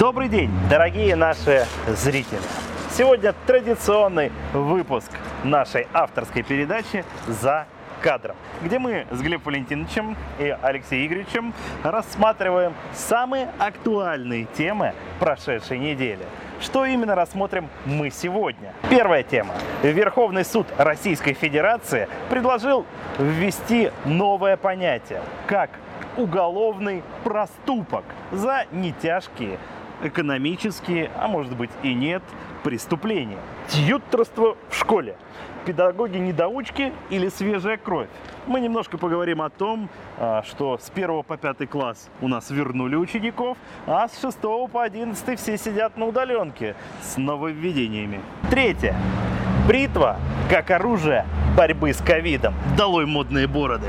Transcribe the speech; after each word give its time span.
Добрый 0.00 0.30
день, 0.30 0.50
дорогие 0.70 1.14
наши 1.14 1.66
зрители! 1.86 2.40
Сегодня 2.90 3.34
традиционный 3.46 4.32
выпуск 4.54 5.10
нашей 5.44 5.88
авторской 5.92 6.42
передачи 6.42 7.04
«За 7.28 7.66
кадром», 8.00 8.34
где 8.62 8.78
мы 8.78 9.06
с 9.10 9.20
Глебом 9.20 9.44
Валентиновичем 9.44 10.16
и 10.38 10.56
Алексеем 10.62 11.06
Игоревичем 11.06 11.54
рассматриваем 11.82 12.72
самые 12.94 13.50
актуальные 13.58 14.46
темы 14.56 14.94
прошедшей 15.18 15.78
недели. 15.78 16.24
Что 16.62 16.86
именно 16.86 17.14
рассмотрим 17.14 17.68
мы 17.84 18.08
сегодня? 18.08 18.72
Первая 18.88 19.22
тема. 19.22 19.52
Верховный 19.82 20.46
суд 20.46 20.66
Российской 20.78 21.34
Федерации 21.34 22.08
предложил 22.30 22.86
ввести 23.18 23.90
новое 24.06 24.56
понятие, 24.56 25.20
как 25.46 25.68
уголовный 26.16 27.02
проступок 27.22 28.04
за 28.32 28.64
нетяжкие 28.72 29.58
экономические, 30.02 31.10
а 31.16 31.28
может 31.28 31.56
быть 31.56 31.70
и 31.82 31.94
нет, 31.94 32.22
преступления. 32.62 33.38
Тьютерство 33.68 34.56
в 34.68 34.76
школе. 34.76 35.16
Педагоги-недоучки 35.66 36.92
или 37.10 37.28
свежая 37.28 37.76
кровь. 37.76 38.08
Мы 38.46 38.60
немножко 38.60 38.96
поговорим 38.96 39.42
о 39.42 39.50
том, 39.50 39.90
а, 40.18 40.42
что 40.42 40.78
с 40.78 40.90
1 40.90 41.22
по 41.22 41.36
5 41.36 41.66
класс 41.66 42.08
у 42.20 42.28
нас 42.28 42.50
вернули 42.50 42.96
учеников, 42.96 43.58
а 43.86 44.08
с 44.08 44.20
6 44.20 44.68
по 44.68 44.82
11 44.82 45.38
все 45.38 45.58
сидят 45.58 45.96
на 45.96 46.06
удаленке 46.06 46.74
с 47.02 47.16
нововведениями. 47.18 48.20
Третье. 48.50 48.96
Бритва 49.68 50.16
как 50.48 50.70
оружие 50.70 51.26
борьбы 51.56 51.92
с 51.92 51.98
ковидом. 51.98 52.54
Долой 52.76 53.06
модные 53.06 53.46
бороды. 53.46 53.88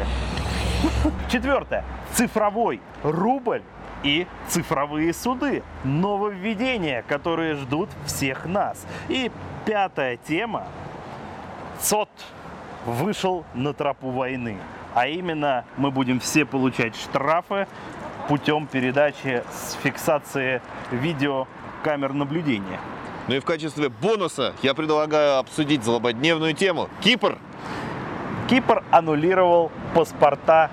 Четвертое. 1.29 1.85
Цифровой 2.13 2.81
рубль 3.03 3.61
и 4.03 4.27
цифровые 4.47 5.13
суды. 5.13 5.63
Нововведения, 5.83 7.03
которые 7.07 7.55
ждут 7.55 7.89
всех 8.05 8.45
нас. 8.45 8.85
И 9.09 9.31
пятая 9.65 10.17
тема. 10.17 10.67
ЦОТ 11.79 12.09
вышел 12.85 13.45
на 13.53 13.73
тропу 13.73 14.09
войны. 14.09 14.57
А 14.93 15.07
именно 15.07 15.65
мы 15.77 15.91
будем 15.91 16.19
все 16.19 16.45
получать 16.45 16.95
штрафы 16.95 17.67
путем 18.27 18.67
передачи 18.67 19.43
с 19.51 19.73
фиксации 19.81 20.61
видео 20.91 21.47
камер 21.83 22.13
наблюдения. 22.13 22.79
Ну 23.27 23.35
и 23.35 23.39
в 23.39 23.45
качестве 23.45 23.89
бонуса 23.89 24.53
я 24.61 24.73
предлагаю 24.73 25.37
обсудить 25.37 25.83
злободневную 25.83 26.53
тему. 26.53 26.89
Кипр. 27.01 27.37
Кипр 28.49 28.83
аннулировал 28.91 29.71
паспорта 29.93 30.69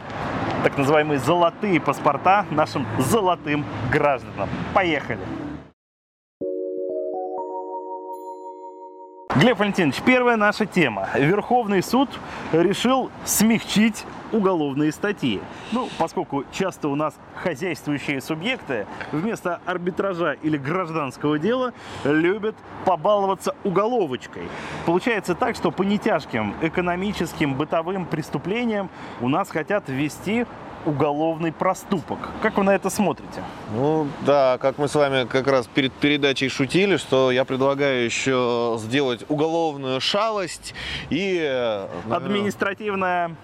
так 0.63 0.77
называемые 0.77 1.19
золотые 1.19 1.81
паспорта 1.81 2.45
нашим 2.51 2.87
золотым 2.99 3.65
гражданам. 3.91 4.49
Поехали! 4.75 5.21
Глеб 9.39 9.61
Валентинович, 9.61 10.03
первая 10.05 10.37
наша 10.37 10.67
тема. 10.67 11.11
Верховный 11.15 11.81
суд 11.81 12.09
решил 12.51 13.09
смягчить 13.25 14.05
уголовные 14.33 14.91
статьи. 14.91 15.41
Ну, 15.71 15.89
поскольку 15.97 16.45
часто 16.51 16.89
у 16.89 16.97
нас 16.97 17.15
хозяйствующие 17.37 18.21
субъекты 18.21 18.89
вместо 19.13 19.61
арбитража 19.65 20.33
или 20.33 20.57
гражданского 20.57 21.39
дела 21.39 21.73
любят 22.03 22.57
побаловаться 22.85 23.55
уголовочкой. 23.63 24.49
Получается 24.87 25.37
так, 25.37 25.55
что 25.55 25.71
по 25.71 25.85
нетяжким 25.85 26.57
экономическим, 26.61 27.55
бытовым 27.55 28.07
преступлениям 28.07 28.91
у 29.21 29.29
нас 29.29 29.51
хотят 29.51 29.85
ввести 29.87 30.47
уголовный 30.89 31.53
проступок. 31.53 32.19
Как 32.43 32.57
вы 32.57 32.65
на 32.65 32.75
это 32.75 32.89
смотрите? 32.89 33.43
Ну 33.75 34.09
да, 34.25 34.59
как 34.59 34.79
мы 34.79 34.89
с 34.89 34.95
вами 34.95 35.27
как 35.27 35.47
раз 35.47 35.67
перед 35.67 35.93
передачей 35.93 36.49
шутили, 36.49 36.97
что 36.97 37.31
я 37.31 37.45
предлагаю 37.45 38.05
еще 38.05 38.77
сделать 38.79 39.25
уголовную 39.29 40.01
шалость 40.01 40.75
и... 41.11 41.39
Наверное... 42.07 42.17
Административное 42.17 43.37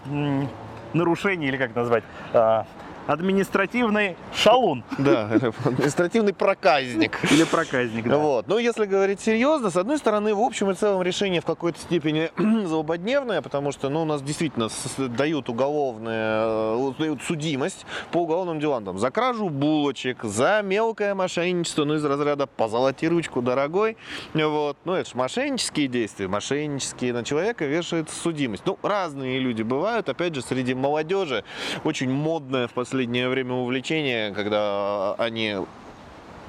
нарушение, 0.94 1.48
или 1.48 1.56
как 1.56 1.74
назвать, 1.74 2.04
а, 2.32 2.66
административный 3.06 4.16
шалун. 4.34 4.84
Да, 4.98 5.30
административный 5.64 6.32
проказник. 6.32 7.18
Или 7.30 7.44
проказник, 7.44 8.06
да. 8.08 8.18
Вот. 8.18 8.48
Но 8.48 8.58
если 8.58 8.86
говорить 8.86 9.20
серьезно, 9.20 9.70
с 9.70 9.76
одной 9.76 9.98
стороны, 9.98 10.34
в 10.34 10.40
общем 10.40 10.70
и 10.70 10.74
целом 10.74 11.02
решение 11.02 11.40
в 11.40 11.44
какой-то 11.44 11.78
степени 11.78 12.30
злободневное, 12.66 13.42
потому 13.42 13.72
что 13.72 13.88
ну, 13.88 14.02
у 14.02 14.04
нас 14.04 14.22
действительно 14.22 14.68
дают 14.98 15.48
уголовные, 15.48 16.14
э, 16.16 16.92
дают 16.98 17.22
судимость 17.22 17.86
по 18.10 18.18
уголовным 18.18 18.60
делам. 18.60 18.84
Там, 18.84 18.98
за 18.98 19.10
кражу 19.10 19.48
булочек, 19.48 20.22
за 20.22 20.62
мелкое 20.62 21.14
мошенничество, 21.14 21.84
ну 21.84 21.94
из 21.94 22.04
разряда 22.04 22.46
позолоти 22.46 23.06
ручку, 23.06 23.42
дорогой. 23.42 23.96
Вот. 24.32 24.76
Ну 24.84 24.94
это 24.94 25.10
же 25.10 25.16
мошеннические 25.16 25.88
действия, 25.88 26.28
мошеннические. 26.28 27.12
На 27.12 27.24
человека 27.24 27.64
вешается 27.66 28.14
судимость. 28.18 28.64
Ну, 28.66 28.78
разные 28.82 29.38
люди 29.38 29.62
бывают. 29.62 30.08
Опять 30.08 30.34
же, 30.34 30.42
среди 30.42 30.74
молодежи 30.74 31.44
очень 31.84 32.10
модная 32.10 32.66
в 32.68 32.72
последнее 32.72 32.93
последнее 32.94 33.28
время 33.28 33.54
увлечение, 33.54 34.30
когда 34.30 35.14
они 35.14 35.56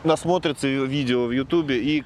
насмотрятся 0.04 0.68
видео 0.68 1.26
в 1.26 1.32
Ютубе 1.32 1.80
и 1.80 2.04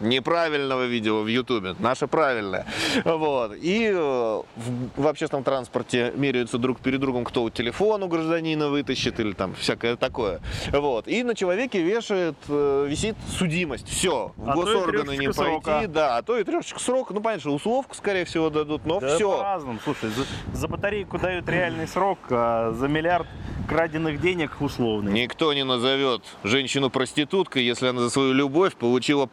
неправильного 0.00 0.86
видео 0.86 1.22
в 1.22 1.26
Ютубе, 1.26 1.74
наше 1.78 2.06
правильное. 2.06 2.66
Вот. 3.04 3.54
И 3.60 3.90
э, 3.92 3.94
в, 3.94 5.02
в 5.02 5.06
общественном 5.06 5.44
транспорте 5.44 6.12
меряются 6.14 6.58
друг 6.58 6.80
перед 6.80 7.00
другом, 7.00 7.24
кто 7.24 7.48
телефон 7.50 8.02
у 8.02 8.08
гражданина 8.08 8.68
вытащит 8.68 9.20
или 9.20 9.32
там 9.32 9.54
всякое 9.54 9.96
такое. 9.96 10.40
Вот. 10.72 11.08
И 11.08 11.22
на 11.22 11.34
человеке 11.34 11.82
вешает, 11.82 12.36
э, 12.48 12.86
висит 12.88 13.16
судимость. 13.36 13.88
Все. 13.88 14.32
В 14.36 14.50
а 14.50 14.54
госорганы 14.54 15.16
не 15.16 15.26
пойти. 15.26 15.32
Срока. 15.32 15.84
Да, 15.88 16.16
а 16.16 16.22
то 16.22 16.38
и 16.38 16.44
трешечка 16.44 16.80
срока. 16.80 17.14
Ну, 17.14 17.20
понятно, 17.20 17.40
что 17.40 17.54
условку, 17.54 17.94
скорее 17.94 18.24
всего, 18.24 18.50
дадут, 18.50 18.84
но 18.84 19.00
да 19.00 19.14
все. 19.14 19.36
по-разному. 19.36 19.78
Слушай, 19.82 20.10
за, 20.10 20.24
за 20.56 20.68
батарейку 20.68 21.18
дают 21.18 21.48
реальный 21.48 21.88
срок, 21.88 22.18
а 22.30 22.72
за 22.72 22.88
миллиард 22.88 23.26
краденных 23.68 24.20
денег 24.20 24.60
условный. 24.60 25.12
Никто 25.12 25.52
не 25.52 25.64
назовет 25.64 26.22
женщину 26.42 26.90
проституткой, 26.90 27.64
если 27.64 27.88
она 27.88 28.00
за 28.00 28.10
свою 28.10 28.32
любовь 28.32 28.74
получила 28.76 29.26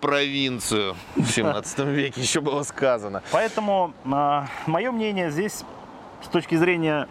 провинцию. 0.55 0.95
В 1.15 1.27
17 1.27 1.79
веке 1.87 2.21
еще 2.21 2.41
было 2.41 2.63
сказано. 2.63 3.21
Поэтому 3.31 3.93
а, 4.05 4.47
мое 4.65 4.91
мнение 4.91 5.31
здесь, 5.31 5.63
с 6.23 6.27
точки 6.27 6.55
зрения 6.55 7.07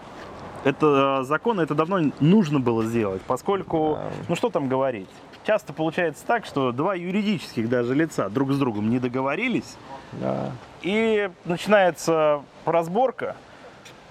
это 0.64 1.18
а, 1.20 1.24
закона, 1.24 1.60
это 1.60 1.74
давно 1.74 2.00
нужно 2.20 2.60
было 2.60 2.84
сделать, 2.84 3.22
поскольку, 3.22 3.98
ну 4.28 4.36
что 4.36 4.48
там 4.48 4.68
говорить, 4.68 5.08
часто 5.46 5.72
получается 5.72 6.24
так, 6.26 6.46
что 6.46 6.72
два 6.72 6.94
юридических 6.94 7.68
даже 7.68 7.94
лица 7.94 8.28
друг 8.28 8.52
с 8.52 8.58
другом 8.58 8.90
не 8.90 8.98
договорились, 8.98 9.76
да. 10.12 10.52
и 10.82 11.30
начинается 11.44 12.42
разборка, 12.64 13.36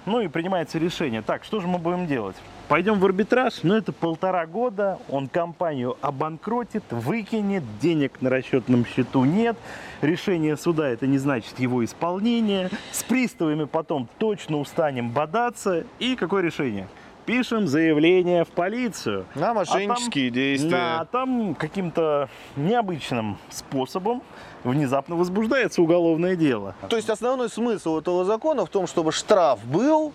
ну 0.06 0.22
и 0.22 0.28
принимается 0.28 0.78
решение. 0.78 1.22
Так, 1.22 1.44
что 1.44 1.60
же 1.60 1.68
мы 1.68 1.80
будем 1.80 2.08
делать? 2.08 2.36
Пойдем 2.69 3.00
в 3.00 3.06
арбитраж, 3.06 3.62
но 3.63 3.75
это 3.75 3.91
полтора 3.91 4.46
года, 4.46 4.97
он 5.09 5.28
компанию 5.28 5.97
обанкротит, 6.01 6.84
выкинет, 6.91 7.63
денег 7.81 8.22
на 8.22 8.29
расчетном 8.29 8.85
счету 8.85 9.25
нет, 9.25 9.57
решение 10.01 10.56
суда 10.56 10.88
это 10.88 11.06
не 11.06 11.18
значит 11.18 11.59
его 11.59 11.84
исполнение, 11.84 12.69
с 12.91 13.03
приставами 13.03 13.66
потом 13.66 14.07
точно 14.18 14.59
устанем 14.59 15.12
бодаться, 15.12 15.84
и 16.00 16.16
какое 16.16 16.41
решение? 16.41 16.88
Пишем 17.25 17.68
заявление 17.68 18.44
в 18.44 18.50
полицию. 18.50 19.25
На 19.35 19.53
мошеннические 19.53 20.25
а 20.25 20.29
там, 20.29 20.34
действия. 20.34 20.69
Да, 20.69 21.00
а 21.00 21.06
там 21.06 21.56
каким-то 21.56 22.29
необычным 22.57 23.38
способом 23.50 24.22
внезапно 24.66 25.16
возбуждается 25.16 25.81
уголовное 25.81 26.35
дело. 26.35 26.75
То 26.90 26.97
есть 26.97 27.09
основной 27.09 27.50
смысл 27.50 28.00
этого 28.00 28.25
закона 28.25 28.66
в 28.66 28.69
том, 28.69 28.88
чтобы 28.88 29.13
штраф 29.13 29.63
был, 29.66 30.12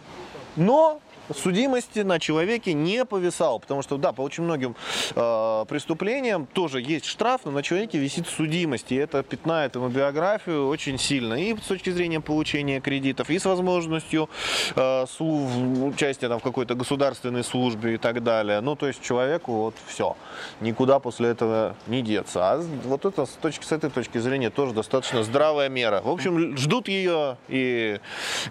но 0.56 1.00
судимости 1.34 2.00
на 2.00 2.18
человеке 2.18 2.72
не 2.72 3.04
повисал, 3.04 3.60
потому 3.60 3.82
что, 3.82 3.96
да, 3.96 4.12
по 4.12 4.22
очень 4.22 4.44
многим 4.44 4.76
э, 5.14 5.64
преступлениям 5.68 6.46
тоже 6.46 6.80
есть 6.80 7.04
штраф, 7.04 7.42
но 7.44 7.50
на 7.50 7.62
человеке 7.62 7.98
висит 7.98 8.26
судимость, 8.26 8.92
и 8.92 8.96
это 8.96 9.22
пятнает 9.22 9.74
ему 9.74 9.88
биографию 9.88 10.68
очень 10.68 10.98
сильно, 10.98 11.34
и 11.34 11.56
с 11.56 11.66
точки 11.66 11.90
зрения 11.90 12.20
получения 12.20 12.80
кредитов, 12.80 13.30
и 13.30 13.38
с 13.38 13.44
возможностью 13.44 14.28
э, 14.76 15.06
участия 15.18 16.28
там, 16.28 16.40
в 16.40 16.42
какой-то 16.42 16.74
государственной 16.74 17.44
службе 17.44 17.94
и 17.94 17.96
так 17.98 18.22
далее. 18.22 18.60
Ну, 18.60 18.76
то 18.76 18.86
есть 18.86 19.02
человеку 19.02 19.52
вот 19.52 19.74
все, 19.86 20.16
никуда 20.60 20.98
после 20.98 21.30
этого 21.30 21.76
не 21.86 22.02
деться. 22.02 22.52
А 22.52 22.62
вот 22.84 23.04
это 23.04 23.26
с, 23.26 23.30
точки, 23.30 23.64
с 23.64 23.72
этой 23.72 23.90
точки 23.90 24.18
зрения 24.18 24.50
тоже 24.50 24.72
достаточно 24.72 25.22
здравая 25.22 25.68
мера. 25.68 26.00
В 26.02 26.08
общем, 26.08 26.56
ждут 26.56 26.88
ее 26.88 27.36
и 27.48 28.00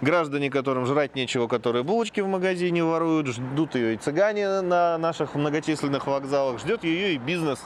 граждане, 0.02 0.50
которым 0.50 0.86
жрать 0.86 1.16
нечего, 1.16 1.48
которые 1.48 1.84
булочки 1.84 2.22
в 2.22 2.28
магазине, 2.28 2.67
не 2.72 2.82
воруют, 2.82 3.28
ждут 3.28 3.76
ее 3.76 3.96
и 3.96 3.98
цыгане 3.98 4.62
на 4.62 4.98
наших 4.98 5.36
многочисленных 5.36 6.08
вокзалах, 6.08 6.60
ждет 6.60 6.84
ее 6.84 7.14
и 7.14 7.18
бизнес. 7.18 7.60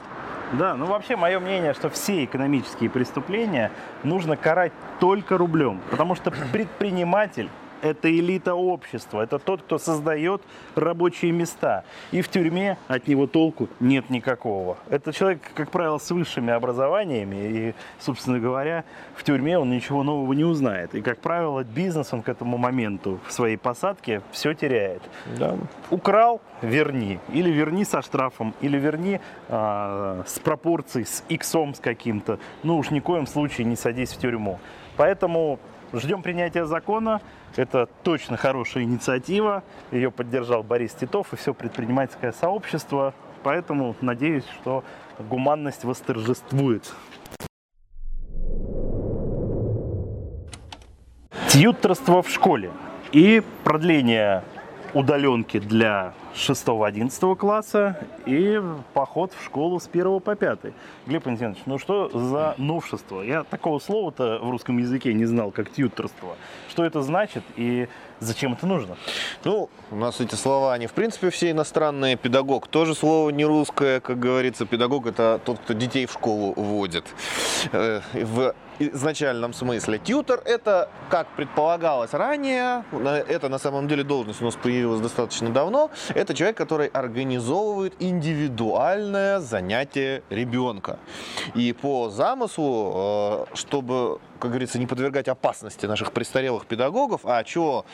Да, 0.54 0.76
ну 0.76 0.86
вообще 0.86 1.16
мое 1.16 1.40
мнение, 1.40 1.74
что 1.74 1.90
все 1.90 2.26
экономические 2.26 2.90
преступления 2.90 3.72
нужно 4.04 4.36
карать 4.36 4.74
только 5.00 5.38
рублем, 5.38 5.82
потому 5.90 6.16
что 6.16 6.32
предприниматель– 6.52 7.50
это 7.82 8.12
элита 8.12 8.56
общества, 8.56 9.22
это 9.22 9.40
тот, 9.40 9.62
кто 9.62 9.78
создает 9.78 10.42
рабочие 10.76 11.32
места. 11.32 11.84
И 12.12 12.22
в 12.22 12.30
тюрьме 12.30 12.78
от 12.88 13.08
него 13.08 13.28
толку 13.28 13.70
нет 13.80 14.10
никакого. 14.10 14.78
Это 14.90 15.14
человек, 15.14 15.42
как 15.54 15.72
правило, 15.72 15.98
с 15.98 16.10
высшими 16.12 16.54
образованиями, 16.54 17.36
и, 17.36 17.74
собственно 18.00 18.40
говоря, 18.40 18.84
в 19.16 19.24
тюрьме 19.24 19.58
он 19.58 19.70
ничего 19.70 20.04
нового 20.04 20.34
не 20.34 20.46
узнает. 20.46 20.96
И, 20.96 21.02
как 21.02 21.20
правило, 21.20 21.64
бизнес 21.64 22.14
он 22.14 22.22
к 22.22 22.30
этому 22.30 22.58
моменту 22.58 23.20
в 23.28 23.32
своей 23.32 23.58
посадке 23.58 24.22
все 24.32 24.54
теряет. 24.54 25.02
Да. 25.38 25.56
Украл– 25.90 26.42
верни. 26.62 27.20
Или 27.34 27.50
верни 27.50 27.86
со 27.86 28.02
штрафом, 28.02 28.54
или 28.62 28.78
верни 28.78 29.20
а, 29.50 30.24
с 30.26 30.40
пропорцией, 30.40 31.06
с 31.06 31.24
иксом 31.30 31.74
с 31.74 31.80
каким-то. 31.80 32.40
Ну 32.64 32.78
уж 32.78 32.92
ни 32.92 33.00
в 33.00 33.04
коем 33.04 33.28
случае 33.28 33.66
не 33.66 33.76
садись 33.76 34.12
в 34.12 34.20
тюрьму. 34.20 34.60
Поэтому 34.98 35.60
ждем 35.94 36.22
принятия 36.22 36.66
закона. 36.66 37.22
Это 37.56 37.88
точно 38.04 38.38
хорошая 38.38 38.84
инициатива. 38.84 39.64
Ее 39.92 40.12
поддержал 40.12 40.64
Борис 40.64 40.94
Титов 40.94 41.34
и 41.34 41.36
все 41.36 41.54
предпринимательское 41.54 42.32
сообщество. 42.32 43.14
Поэтому 43.44 43.96
надеюсь, 44.02 44.46
что 44.62 44.84
гуманность 45.20 45.84
восторжествует. 45.84 46.94
Тьютерство 51.50 52.22
в 52.22 52.30
школе 52.30 52.72
и 53.12 53.44
продление 53.64 54.44
удаленки 54.94 55.60
для 55.60 56.14
6-11 56.36 57.36
класса 57.36 57.98
и 58.26 58.62
поход 58.94 59.34
в 59.34 59.44
школу 59.44 59.80
с 59.80 59.88
1 59.88 60.20
по 60.20 60.36
5. 60.36 60.60
Глеб 61.08 61.26
Валентинович, 61.26 61.60
ну 61.66 61.78
что 61.78 62.10
за 62.10 62.56
новшество? 62.58 63.22
Я 63.22 63.44
такого 63.44 63.80
слова-то 63.80 64.40
в 64.42 64.50
русском 64.50 64.78
языке 64.78 65.14
не 65.14 65.26
знал, 65.26 65.52
как 65.52 65.72
тьютерство. 65.72 66.36
Что 66.70 66.86
это 66.86 67.02
значит 67.02 67.44
и 67.56 67.88
зачем 68.20 68.54
это 68.54 68.68
нужно? 68.68 68.96
Ну, 69.44 69.70
у 69.92 69.96
нас 69.96 70.20
эти 70.20 70.36
слова, 70.36 70.74
они 70.74 70.88
в 70.88 70.94
принципе 70.94 71.30
все 71.30 71.52
иностранные. 71.52 72.16
Педагог 72.16 72.68
тоже 72.68 72.96
слово 72.96 73.30
не 73.30 73.46
русское, 73.46 74.00
как 74.00 74.20
говорится. 74.20 74.66
Педагог 74.66 75.08
это 75.08 75.40
тот, 75.44 75.60
кто 75.60 75.74
детей 75.74 76.06
в 76.06 76.12
школу 76.12 76.54
водит. 76.54 77.06
Э, 77.72 78.02
в 78.14 78.54
изначальном 78.82 79.54
смысле. 79.54 80.00
Тьютер 80.00 80.42
это, 80.46 80.90
как 81.10 81.28
предполагалось 81.36 82.14
ранее, 82.14 82.84
это 82.92 83.50
на 83.50 83.58
самом 83.58 83.88
деле 83.88 84.04
должность 84.04 84.42
у 84.42 84.46
нас 84.46 84.56
появилась 84.56 85.02
достаточно 85.02 85.50
давно, 85.50 85.92
это 86.14 86.34
человек, 86.34 86.58
который 86.58 86.88
организовывает 86.88 87.94
индивидуальное 88.00 89.40
занятие 89.40 90.24
ребенка. 90.30 91.00
И 91.56 91.74
по 91.74 92.10
замыслу, 92.10 93.48
э, 93.52 93.56
чтобы 93.56 94.20
как 94.42 94.50
говорится, 94.50 94.80
не 94.80 94.88
подвергать 94.88 95.28
опасности 95.28 95.86
наших 95.86 96.12
престарелых 96.12 96.66
педагогов. 96.66 97.22
А 97.26 97.46
что 97.46 97.86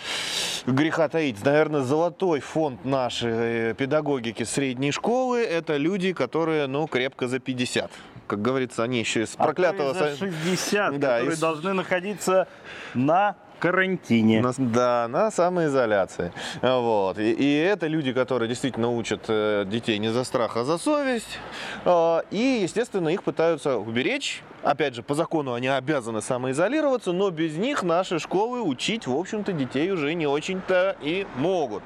греха 0.66 1.10
таить? 1.10 1.44
Наверное, 1.44 1.81
золотой 1.81 2.39
фонд 2.39 2.86
нашей 2.86 3.74
педагогики 3.75 4.44
средней 4.44 4.92
школы– 4.92 5.39
это 5.44 5.75
люди, 5.75 6.13
которые, 6.13 6.68
ну, 6.68 6.88
крепко 6.88 7.28
за 7.28 7.39
50 7.39 7.92
как 8.27 8.41
говорится, 8.41 8.83
они 8.83 9.00
еще 9.00 9.24
из 9.24 9.29
проклятого... 9.29 9.91
А 9.91 9.94
то 9.94 10.09
и 10.09 10.12
за 10.12 10.18
60, 10.18 11.00
да, 11.00 11.15
которые 11.15 11.33
из... 11.33 11.39
должны 11.39 11.74
находиться 11.74 12.47
на 12.94 13.35
карантине. 13.59 14.42
На, 14.42 14.54
да, 14.57 15.07
на 15.07 15.31
самоизоляции. 15.31 16.31
Вот. 16.62 17.19
И, 17.19 17.31
и 17.31 17.56
это 17.57 17.88
люди, 17.88 18.13
которые 18.13 18.48
действительно 18.50 18.89
учат 18.92 19.25
э, 19.27 19.65
детей 19.68 19.98
не 19.98 20.09
за 20.09 20.24
страх, 20.24 20.57
а 20.57 20.63
за 20.63 20.77
совесть. 20.77 21.39
Э, 21.86 22.21
и, 22.31 22.59
естественно, 22.63 23.09
их 23.09 23.24
пытаются 23.24 23.77
уберечь 23.77 24.44
Опять 24.63 24.95
же, 24.95 25.04
по 25.04 25.13
закону 25.13 25.54
они 25.54 25.68
обязаны 25.68 26.21
самоизолироваться, 26.21 27.13
но 27.13 27.30
без 27.30 27.56
них 27.56 27.83
наши 27.83 28.19
школы 28.19 28.62
учить, 28.62 29.06
в 29.07 29.15
общем-то, 29.15 29.54
детей 29.54 29.92
уже 29.92 30.13
не 30.13 30.27
очень-то 30.27 30.98
и 31.01 31.27
могут. 31.38 31.83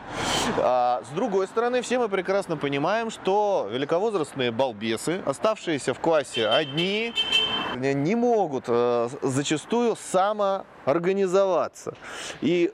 А, 0.57 1.03
с 1.03 1.13
другой 1.13 1.47
стороны, 1.47 1.81
все 1.81 1.99
мы 1.99 2.07
прекрасно 2.07 2.57
понимаем, 2.57 3.11
что 3.11 3.69
великовозрастные 3.71 4.51
балбесы, 4.51 5.21
оставшиеся 5.25 5.93
в 5.93 5.99
классе 5.99 6.47
одни, 6.47 7.13
не 7.75 8.15
могут 8.15 8.65
э, 8.67 9.09
зачастую 9.21 9.95
самоорганизоваться. 9.95 11.93
И 12.41 12.73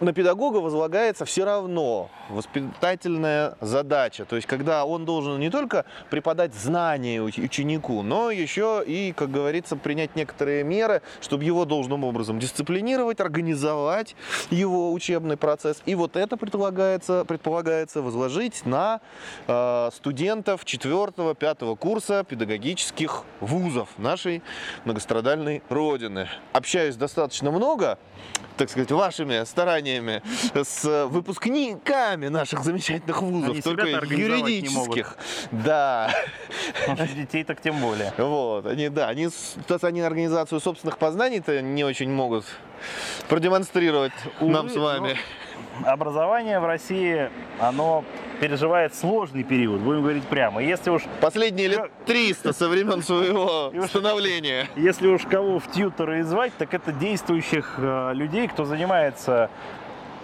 на 0.00 0.12
педагога 0.12 0.58
возлагается 0.58 1.24
все 1.24 1.44
равно 1.44 2.10
воспитательная 2.28 3.56
задача. 3.60 4.24
То 4.24 4.36
есть, 4.36 4.48
когда 4.48 4.84
он 4.84 5.04
должен 5.04 5.38
не 5.38 5.50
только 5.50 5.84
преподать 6.10 6.54
знания 6.54 7.22
ученику, 7.22 8.02
но 8.02 8.30
еще 8.30 8.82
и, 8.86 9.12
как 9.16 9.30
говорится, 9.30 9.76
принять 9.76 10.16
некоторые 10.16 10.64
меры, 10.64 11.02
чтобы 11.20 11.44
его 11.44 11.64
должным 11.64 12.04
образом 12.04 12.38
дисциплинировать, 12.38 13.20
организовать 13.20 14.16
его 14.50 14.92
учебный 14.92 15.36
процесс. 15.36 15.82
И 15.86 15.94
вот 15.94 16.16
это 16.16 16.36
предполагается, 16.36 17.24
предполагается 17.24 18.02
возложить 18.02 18.66
на 18.66 19.00
э, 19.46 19.90
студентов 19.94 20.64
4-5 20.64 21.76
курса 21.76 22.24
педагогических 22.24 23.22
вузов 23.40 23.88
нашей 23.98 24.42
многострадальной 24.84 25.62
Родины. 25.68 26.28
Общаюсь 26.52 26.96
достаточно 26.96 27.50
много, 27.50 27.98
так 28.56 28.70
сказать, 28.70 28.90
вашими 28.90 29.44
стараниями 29.44 29.75
с 30.54 31.06
выпускниками 31.06 32.28
наших 32.28 32.64
замечательных 32.64 33.22
вузов, 33.22 33.50
Они 33.50 33.62
только 33.62 33.86
юридических. 33.86 35.16
Да. 35.50 36.10
Детей 37.14 37.44
так 37.44 37.60
тем 37.60 37.80
более. 37.80 38.12
Вот, 38.16 38.66
они, 38.66 38.88
да, 38.88 39.08
они, 39.08 39.28
они 39.82 40.00
организацию 40.00 40.60
собственных 40.60 40.98
познаний-то 40.98 41.62
не 41.62 41.84
очень 41.84 42.10
могут 42.10 42.44
продемонстрировать 43.28 44.12
Увы, 44.40 44.52
нам 44.52 44.68
с 44.68 44.76
вами. 44.76 45.16
Образование 45.84 46.60
в 46.60 46.66
России, 46.66 47.30
оно 47.58 48.04
переживает 48.40 48.94
сложный 48.94 49.42
период, 49.42 49.80
будем 49.80 50.02
говорить 50.02 50.24
прямо. 50.24 50.62
Если 50.62 50.90
уж... 50.90 51.02
Последние 51.20 51.68
лет 51.68 51.90
300 52.06 52.52
со 52.52 52.68
времен 52.68 53.02
своего 53.02 53.72
становления. 53.86 54.66
Если 54.76 55.06
уж 55.06 55.22
кого 55.22 55.58
в 55.58 55.70
тьютеры 55.70 56.22
звать, 56.24 56.52
так 56.58 56.74
это 56.74 56.92
действующих 56.92 57.74
э, 57.78 58.12
людей, 58.14 58.48
кто 58.48 58.64
занимается 58.64 59.50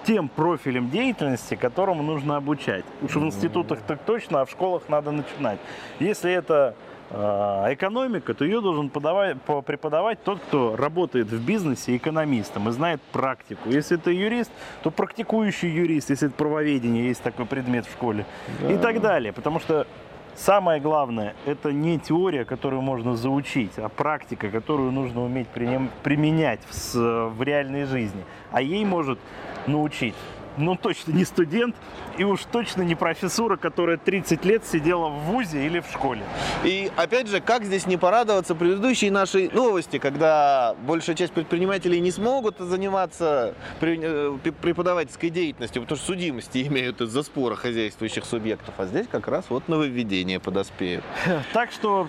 тем 0.05 0.29
профилем 0.29 0.91
деятельности, 0.91 1.55
которому 1.55 2.03
нужно 2.03 2.37
обучать. 2.37 2.85
Уж 3.03 3.17
в 3.17 3.25
институтах 3.25 3.81
так 3.87 4.00
точно, 4.05 4.41
а 4.41 4.44
в 4.44 4.50
школах 4.50 4.82
надо 4.88 5.12
начинать. 5.12 5.58
Если 6.00 6.32
это 6.32 6.75
э, 7.12 7.75
экономика, 7.75 8.35
то 8.35 8.44
ее 8.44 8.61
должен 8.61 8.91
подавать, 8.91 9.37
преподавать 9.67 10.23
тот, 10.25 10.41
кто 10.41 10.76
работает 10.76 11.29
в 11.29 11.44
бизнесе 11.44 11.97
экономистом 11.97 12.69
и 12.69 12.73
знает 12.73 13.00
практику. 13.12 13.70
Если 13.70 13.99
это 13.99 14.11
юрист, 14.11 14.50
то 14.82 14.91
практикующий 14.91 15.70
юрист, 15.70 16.11
если 16.11 16.29
это 16.29 16.37
правоведение, 16.37 17.09
есть 17.09 17.23
такой 17.23 17.47
предмет 17.47 17.87
в 17.87 17.93
школе 17.93 18.26
да. 18.61 18.73
и 18.73 18.79
так 18.79 19.00
далее. 19.00 19.32
Потому 19.32 19.61
что 19.61 19.87
Самое 20.35 20.81
главное, 20.81 21.35
это 21.44 21.73
не 21.73 21.99
теория, 21.99 22.47
которую 22.47 22.81
можно 22.81 23.17
заучить, 23.17 23.73
а 23.76 23.88
практика, 23.91 24.48
которую 24.48 24.91
нужно 24.91 25.22
уметь 25.22 25.46
применять 25.48 26.60
в, 26.70 27.29
в 27.29 27.43
реальной 27.43 27.84
жизни. 27.84 28.25
А 28.51 28.63
ей 28.63 28.84
может 28.84 29.19
научить 29.67 30.15
ну, 30.56 30.77
точно 30.77 31.13
не 31.13 31.25
студент 31.25 31.77
и 32.19 32.25
уж 32.25 32.41
точно 32.51 32.82
не 32.82 32.94
профессура, 32.94 33.56
которая 33.56 33.97
30 33.97 34.44
лет 34.44 34.65
сидела 34.67 35.09
в 35.09 35.19
ВУЗе 35.25 35.67
или 35.67 35.81
в 35.81 35.87
школе. 35.87 36.23
И 36.65 36.91
опять 36.97 37.29
же, 37.29 37.41
как 37.41 37.65
здесь 37.65 37.87
не 37.87 37.97
порадоваться 37.97 38.55
предыдущей 38.55 39.11
нашей 39.11 39.51
новости, 39.51 39.99
когда 39.99 40.75
большая 40.87 41.17
часть 41.17 41.32
предпринимателей 41.32 42.01
не 42.01 42.11
смогут 42.11 42.59
заниматься 42.59 43.55
э, 43.81 44.39
преподавательской 44.61 45.31
деятельностью, 45.31 45.82
потому 45.82 45.97
что 45.97 46.06
судимости 46.06 46.67
имеют 46.67 47.01
из-за 47.01 47.23
спора 47.23 47.55
хозяйствующих 47.56 48.25
субъектов, 48.25 48.75
а 48.79 48.87
здесь 48.87 49.06
как 49.11 49.29
раз 49.29 49.47
вот 49.49 49.69
нововведение 49.69 50.41
подоспеют. 50.41 51.05
Так 51.53 51.71
что, 51.71 52.09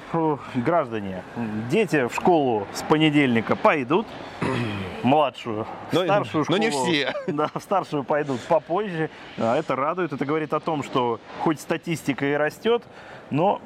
граждане, 0.55 1.23
дети 1.69 2.07
в 2.07 2.15
школу 2.15 2.67
с 2.73 2.81
понедельника 2.81 3.55
пойдут, 3.55 4.07
младшую, 5.03 5.67
но, 5.91 6.03
старшую 6.03 6.43
школу. 6.45 6.59
Но 6.59 6.63
не 6.63 6.69
все. 6.71 7.13
Да, 7.27 7.49
в 7.53 7.61
старшую 7.61 8.03
пойдут 8.03 8.32
попозже. 8.47 9.09
А 9.37 9.57
это 9.57 9.75
радует. 9.75 10.13
Это 10.13 10.25
говорит 10.25 10.53
о 10.53 10.59
том, 10.59 10.83
что 10.83 11.19
хоть 11.39 11.59
статистика 11.59 12.25
и 12.25 12.33
растет, 12.33 12.83
но 13.29 13.61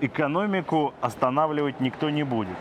экономику 0.00 0.94
останавливать 1.00 1.80
никто 1.80 2.10
не 2.10 2.22
будет. 2.22 2.56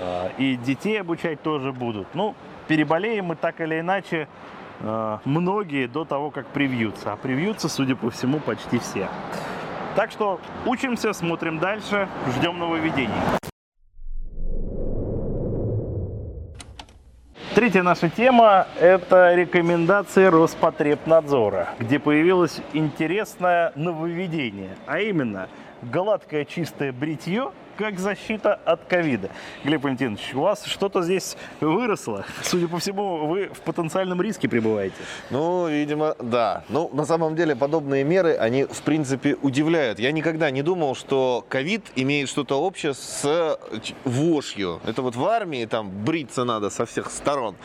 А, 0.00 0.30
и 0.38 0.56
детей 0.56 1.00
обучать 1.00 1.42
тоже 1.42 1.72
будут. 1.72 2.08
Ну, 2.14 2.34
переболеем 2.68 3.26
мы 3.26 3.36
так 3.36 3.60
или 3.60 3.80
иначе 3.80 4.28
а, 4.80 5.20
многие 5.24 5.86
до 5.86 6.04
того, 6.04 6.30
как 6.30 6.46
привьются. 6.46 7.12
А 7.12 7.16
привьются, 7.16 7.68
судя 7.68 7.96
по 7.96 8.10
всему, 8.10 8.40
почти 8.40 8.78
все. 8.78 9.08
Так 9.94 10.10
что 10.10 10.40
учимся, 10.64 11.12
смотрим 11.12 11.58
дальше, 11.58 12.08
ждем 12.36 12.58
нововведений. 12.58 13.12
Третья 17.54 17.82
наша 17.82 18.08
тема– 18.08 18.66
это 18.80 19.34
рекомендации 19.34 20.24
Роспотребнадзора, 20.24 21.68
где 21.78 21.98
появилось 21.98 22.62
интересное 22.72 23.72
нововведение, 23.76 24.70
а 24.86 25.00
именно 25.00 25.48
гладкое 25.82 26.46
чистое 26.46 26.92
бритье 26.92 27.50
как 27.76 27.98
защита 27.98 28.54
от 28.64 28.84
ковида. 28.84 29.30
Глеб 29.64 29.82
Валентинович, 29.82 30.34
у 30.34 30.40
вас 30.40 30.64
что-то 30.64 31.02
здесь 31.02 31.36
выросло. 31.60 32.24
Судя 32.42 32.68
по 32.68 32.78
всему, 32.78 33.26
вы 33.26 33.48
в 33.52 33.60
потенциальном 33.60 34.20
риске 34.22 34.48
пребываете. 34.48 34.94
Ну, 35.30 35.68
видимо, 35.68 36.14
да. 36.20 36.64
Ну, 36.68 36.90
на 36.92 37.04
самом 37.04 37.34
деле, 37.36 37.56
подобные 37.56 38.04
меры, 38.04 38.34
они, 38.36 38.64
в 38.64 38.82
принципе, 38.82 39.36
удивляют. 39.42 39.98
Я 39.98 40.12
никогда 40.12 40.50
не 40.50 40.62
думал, 40.62 40.94
что 40.94 41.44
ковид 41.48 41.84
имеет 41.96 42.28
что-то 42.28 42.60
общее 42.60 42.94
с 42.94 43.58
ч- 43.82 43.94
вошью. 44.04 44.80
Это 44.84 45.02
вот 45.02 45.16
в 45.16 45.24
армии 45.24 45.64
там 45.66 45.90
бриться 45.90 46.44
надо 46.44 46.70
со 46.70 46.86
всех 46.86 47.10
сторон. 47.10 47.56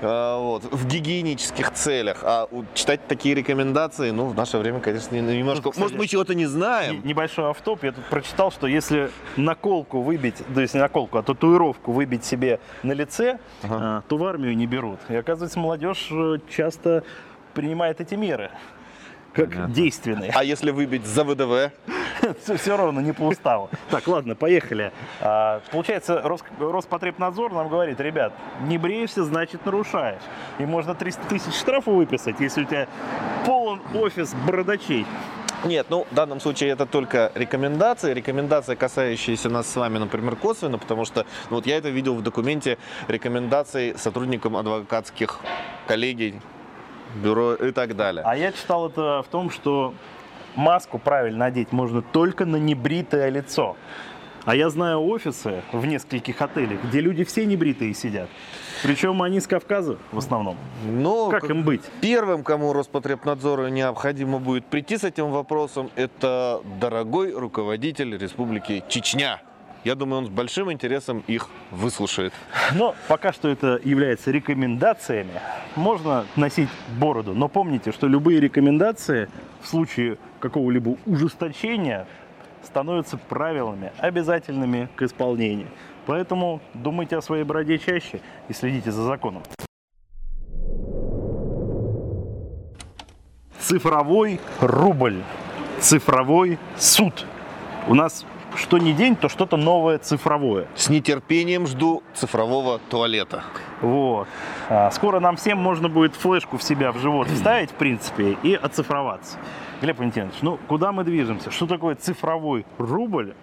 А, 0.00 0.38
вот, 0.40 0.64
в 0.64 0.86
гигиенических 0.86 1.72
целях. 1.72 2.18
А 2.22 2.48
читать 2.74 3.00
такие 3.08 3.34
рекомендации, 3.34 4.10
ну, 4.10 4.26
в 4.26 4.34
наше 4.34 4.58
время, 4.58 4.80
конечно, 4.80 5.14
немножко... 5.16 5.62
Тут, 5.64 5.72
кстати, 5.72 5.82
Может, 5.84 5.98
мы 5.98 6.06
чего-то 6.06 6.34
не 6.34 6.46
знаем? 6.46 7.00
Небольшой 7.04 7.50
автоп. 7.50 7.84
Я 7.84 7.92
тут 7.92 8.04
прочитал, 8.06 8.50
что 8.52 8.66
если 8.66 9.10
наколку 9.38 10.00
выбить, 10.02 10.36
то 10.54 10.60
есть 10.60 10.74
не 10.74 10.80
наколку, 10.80 11.18
а 11.18 11.22
татуировку 11.22 11.92
выбить 11.92 12.24
себе 12.24 12.60
на 12.82 12.92
лице, 12.92 13.38
Ага. 13.62 13.76
а, 13.98 14.02
то 14.08 14.16
в 14.18 14.24
армию 14.24 14.56
не 14.56 14.66
берут. 14.66 14.98
И 15.08 15.14
оказывается, 15.16 15.58
молодежь 15.58 16.08
э, 16.10 16.38
часто 16.50 17.04
принимает 17.54 18.00
эти 18.00 18.14
меры 18.14 18.50
как 19.34 19.50
Понятно. 19.50 19.74
действенные. 19.74 20.32
А 20.34 20.42
если 20.42 20.70
выбить 20.72 21.06
за 21.06 21.22
ВДВ? 21.22 21.70
Все, 22.56 22.76
равно 22.76 23.00
не 23.00 23.12
по 23.12 23.22
уставу. 23.22 23.70
Так, 23.90 24.08
ладно, 24.08 24.34
поехали. 24.34 24.90
А, 25.20 25.60
получается, 25.70 26.20
Рос- 26.24 26.42
Роспотребнадзор 26.58 27.52
нам 27.52 27.68
говорит, 27.68 28.00
ребят, 28.00 28.32
не 28.62 28.78
бреешься, 28.78 29.22
значит 29.24 29.64
нарушаешь. 29.64 30.22
И 30.58 30.64
можно 30.66 30.94
300 30.94 31.28
тысяч 31.28 31.54
штрафа 31.54 31.90
выписать, 31.92 32.40
если 32.40 32.62
у 32.62 32.64
тебя 32.64 32.88
полон 33.46 33.80
офис 33.94 34.34
бородачей. 34.46 35.06
Нет, 35.64 35.86
ну, 35.90 36.06
в 36.10 36.14
данном 36.14 36.40
случае 36.40 36.70
это 36.70 36.86
только 36.86 37.32
рекомендации. 37.34 38.14
Рекомендации, 38.14 38.76
касающиеся 38.76 39.48
нас 39.48 39.66
с 39.66 39.74
вами, 39.74 39.98
например, 39.98 40.36
косвенно, 40.36 40.78
потому 40.78 41.04
что 41.04 41.26
ну, 41.50 41.56
вот 41.56 41.66
я 41.66 41.78
это 41.78 41.88
видел 41.88 42.14
в 42.14 42.22
документе 42.22 42.78
рекомендаций 43.08 43.94
сотрудникам 43.98 44.56
адвокатских 44.56 45.40
коллегий, 45.88 46.40
бюро 47.16 47.54
и 47.54 47.72
так 47.72 47.96
далее. 47.96 48.22
А 48.24 48.36
я 48.36 48.52
читал 48.52 48.88
это 48.88 49.24
в 49.26 49.30
том, 49.30 49.50
что 49.50 49.94
маску 50.54 50.98
правильно 50.98 51.38
надеть 51.38 51.72
можно 51.72 52.02
только 52.02 52.44
на 52.44 52.56
небритое 52.56 53.28
лицо. 53.28 53.76
А 54.44 54.54
я 54.56 54.70
знаю 54.70 55.00
офисы 55.06 55.62
в 55.72 55.84
нескольких 55.86 56.40
отелях, 56.40 56.82
где 56.84 57.00
люди 57.00 57.24
все 57.24 57.44
небритые 57.44 57.94
сидят. 57.94 58.28
Причем 58.82 59.20
они 59.22 59.40
с 59.40 59.46
Кавказа 59.46 59.98
в 60.12 60.18
основном. 60.18 60.56
Но 60.86 61.30
Как 61.30 61.50
им 61.50 61.62
быть? 61.62 61.82
первым, 62.00 62.44
кому 62.44 62.72
Роспотребнадзору 62.72 63.68
необходимо 63.68 64.38
будет 64.38 64.64
прийти 64.66 64.96
с 64.96 65.04
этим 65.04 65.30
вопросом, 65.30 65.90
это 65.96 66.62
дорогой 66.80 67.32
руководитель 67.32 68.16
Республики 68.16 68.84
Чечня. 68.88 69.40
Я 69.84 69.94
думаю, 69.94 70.18
он 70.20 70.26
с 70.26 70.28
большим 70.28 70.72
интересом 70.72 71.22
их 71.26 71.48
выслушает. 71.70 72.32
Но 72.74 72.94
пока 73.06 73.32
что 73.32 73.48
это 73.48 73.80
является 73.84 74.30
рекомендациями. 74.30 75.40
Можно 75.76 76.26
носить 76.36 76.68
бороду, 76.98 77.32
но 77.34 77.48
помните, 77.48 77.92
что 77.92 78.06
любые 78.06 78.40
рекомендации 78.40 79.28
в 79.62 79.68
случае 79.68 80.18
какого-либо 80.40 80.96
ужесточения 81.06 82.06
становятся 82.62 83.18
правилами, 83.18 83.92
обязательными 83.98 84.88
к 84.96 85.02
исполнению. 85.02 85.68
Поэтому 86.06 86.60
думайте 86.74 87.16
о 87.16 87.22
своей 87.22 87.44
бороде 87.44 87.78
чаще 87.78 88.20
и 88.48 88.52
следите 88.52 88.90
за 88.90 89.02
законом. 89.02 89.42
Цифровой 93.58 94.40
рубль. 94.60 95.22
Цифровой 95.80 96.58
суд. 96.76 97.26
У 97.86 97.94
нас 97.94 98.24
что 98.56 98.78
ни 98.78 98.92
день, 98.92 99.16
то 99.16 99.28
что-то 99.28 99.56
новое 99.56 99.98
цифровое. 99.98 100.66
С 100.74 100.88
нетерпением 100.88 101.66
жду 101.66 102.02
цифрового 102.14 102.80
туалета. 102.90 103.44
Вот. 103.80 104.26
А, 104.68 104.90
Скоро 104.90 105.20
нам 105.20 105.36
всем 105.36 105.58
можно 105.58 105.88
будет 105.88 106.14
флешку 106.16 106.58
в 106.58 106.62
себя 106.62 106.92
в 106.92 106.98
живот 106.98 107.28
вставить, 107.28 107.70
в 107.70 107.74
принципе, 107.74 108.36
и 108.42 108.54
оцифроваться. 108.54 109.38
Глеб 109.80 109.98
Валентинович, 109.98 110.34
ну 110.42 110.58
куда 110.68 110.90
мы 110.90 111.04
движемся? 111.04 111.50
Что 111.50 111.66
такое 111.66 111.94
цифровой 111.94 112.66
рубль 112.78 113.34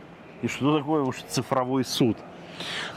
и 0.42 0.48
что 0.48 0.78
такое 0.78 1.04
уж 1.04 1.18
цифровой 1.30 1.86
суд? 1.86 2.18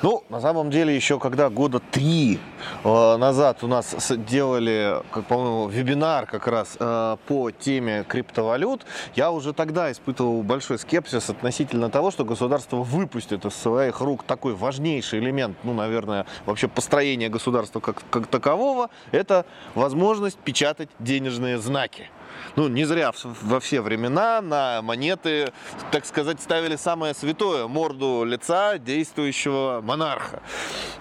Ну, 0.03 0.23
на 0.29 0.41
самом 0.41 0.71
деле, 0.71 0.95
еще 0.95 1.19
когда 1.19 1.51
года 1.51 1.81
три 1.81 2.39
э, 2.85 3.17
назад 3.17 3.65
у 3.65 3.67
нас 3.67 4.13
делали, 4.29 5.03
как 5.11 5.27
по-моему, 5.27 5.69
вебинар 5.69 6.27
как 6.27 6.47
раз 6.47 6.77
э, 6.79 7.17
по 7.27 7.51
теме 7.51 8.05
криптовалют, 8.07 8.87
я 9.17 9.33
уже 9.33 9.53
тогда 9.53 9.91
испытывал 9.91 10.43
большой 10.43 10.79
скепсис 10.79 11.29
относительно 11.29 11.91
того, 11.91 12.11
что 12.11 12.25
государство 12.25 12.77
выпустит 12.77 13.45
из 13.45 13.55
своих 13.55 14.01
рук 14.01 14.23
такой 14.23 14.55
важнейший 14.55 15.19
элемент, 15.19 15.57
ну, 15.65 15.75
наверное, 15.75 16.27
вообще 16.47 16.69
построения 16.69 17.29
государства 17.29 17.81
как, 17.81 18.03
как 18.11 18.29
такового, 18.29 18.91
это 19.11 19.45
возможность 19.75 20.39
печатать 20.39 20.91
денежные 21.01 21.59
знаки. 21.59 22.09
Ну, 22.57 22.69
не 22.69 22.85
зря 22.85 23.13
во 23.23 23.61
все 23.61 23.81
времена 23.81 24.41
на 24.41 24.83
монеты, 24.83 25.53
так 25.91 26.07
сказать, 26.07 26.41
ставили 26.41 26.77
самое 26.77 27.15
святое, 27.15 27.67
морду 27.69 28.25
лица 28.25 28.79
действующего 28.79 29.81
монарха. 29.83 30.43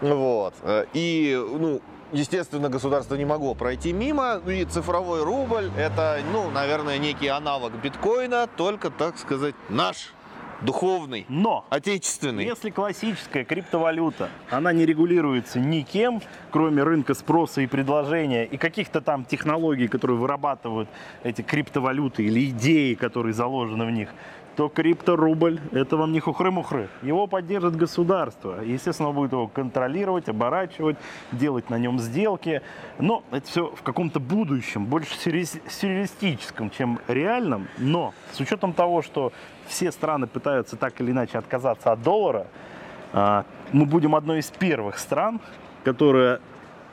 Вот. 0.02 0.54
И, 0.94 1.36
ну, 1.36 1.82
Естественно, 2.14 2.70
государство 2.70 3.16
не 3.16 3.26
могло 3.26 3.54
пройти 3.54 3.92
мимо, 3.92 4.42
и 4.48 4.64
цифровой 4.64 5.24
рубль– 5.24 5.70
это, 5.78 6.22
ну, 6.32 6.50
наверное, 6.50 6.98
некий 6.98 7.28
аналог 7.28 7.74
биткоина, 7.74 8.48
только, 8.48 8.90
так 8.90 9.18
сказать, 9.18 9.56
наш, 9.68 10.14
духовный, 10.62 11.26
Но 11.30 11.66
отечественный. 11.70 12.46
если 12.46 12.70
классическая 12.70 13.44
криптовалюта, 13.44 14.30
она 14.50 14.74
не 14.74 14.86
регулируется 14.86 15.60
никем, 15.60 16.22
кроме 16.52 16.84
рынка 16.84 17.14
спроса 17.14 17.62
и 17.62 17.68
предложения, 17.68 18.46
и 18.46 18.58
каких-то 18.58 19.02
там 19.02 19.26
технологий, 19.26 19.88
которые 19.88 20.18
вырабатывают 20.18 20.90
эти 21.24 21.42
криптовалюты 21.42 22.24
или 22.24 22.50
идеи, 22.50 22.94
которые 22.94 23.34
заложены 23.34 23.86
в 23.86 23.92
них, 23.92 24.10
то 24.58 24.70
крипторубль– 24.70 25.60
это 25.72 25.98
вам 25.98 26.12
не 26.12 26.20
хухры-мухры. 26.20 26.90
Его 27.04 27.28
поддержит 27.28 27.76
государство. 27.76 28.60
Естественно, 28.64 29.12
будет 29.12 29.32
его 29.32 29.48
контролировать, 29.48 30.28
оборачивать, 30.30 30.98
делать 31.32 31.70
на 31.70 31.78
нем 31.78 32.00
сделки. 32.00 32.64
Но 32.98 33.24
это 33.30 33.46
все 33.46 33.68
в 33.68 33.84
каком-то 33.84 34.20
будущем, 34.20 34.86
больше 34.86 35.14
сюрре- 35.14 35.62
сюрреалистическом, 35.70 36.72
чем 36.72 37.00
реальном. 37.08 37.68
Но 37.78 38.16
с 38.32 38.40
учетом 38.40 38.74
того, 38.74 39.04
что 39.04 39.32
все 39.68 39.92
страны 39.92 40.26
пытаются 40.26 40.76
так 40.76 41.00
или 41.02 41.12
иначе 41.12 41.38
отказаться 41.38 41.92
от 41.92 42.02
доллара, 42.02 42.48
а, 43.14 43.46
мы 43.72 43.86
будем 43.86 44.16
одной 44.16 44.40
из 44.40 44.48
первых 44.48 44.98
стран, 44.98 45.40
которая 45.84 46.42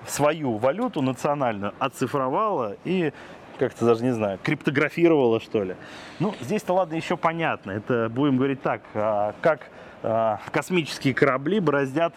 свою 0.06 0.58
валюту 0.58 1.00
национальную 1.00 1.72
оцифровала 1.78 2.76
и 2.84 3.14
как-то 3.58 3.84
даже 3.84 4.02
не 4.04 4.12
знаю, 4.12 4.38
криптографировала 4.42 5.40
что 5.40 5.62
ли. 5.62 5.76
Ну, 6.18 6.34
здесь-то 6.40 6.72
ладно, 6.72 6.94
еще 6.94 7.16
понятно. 7.16 7.70
Это, 7.72 8.08
будем 8.08 8.36
говорить 8.36 8.62
так, 8.62 8.82
а, 8.94 9.34
как 9.40 9.68
а, 10.02 10.40
космические 10.52 11.14
корабли 11.14 11.60
бороздят 11.60 12.14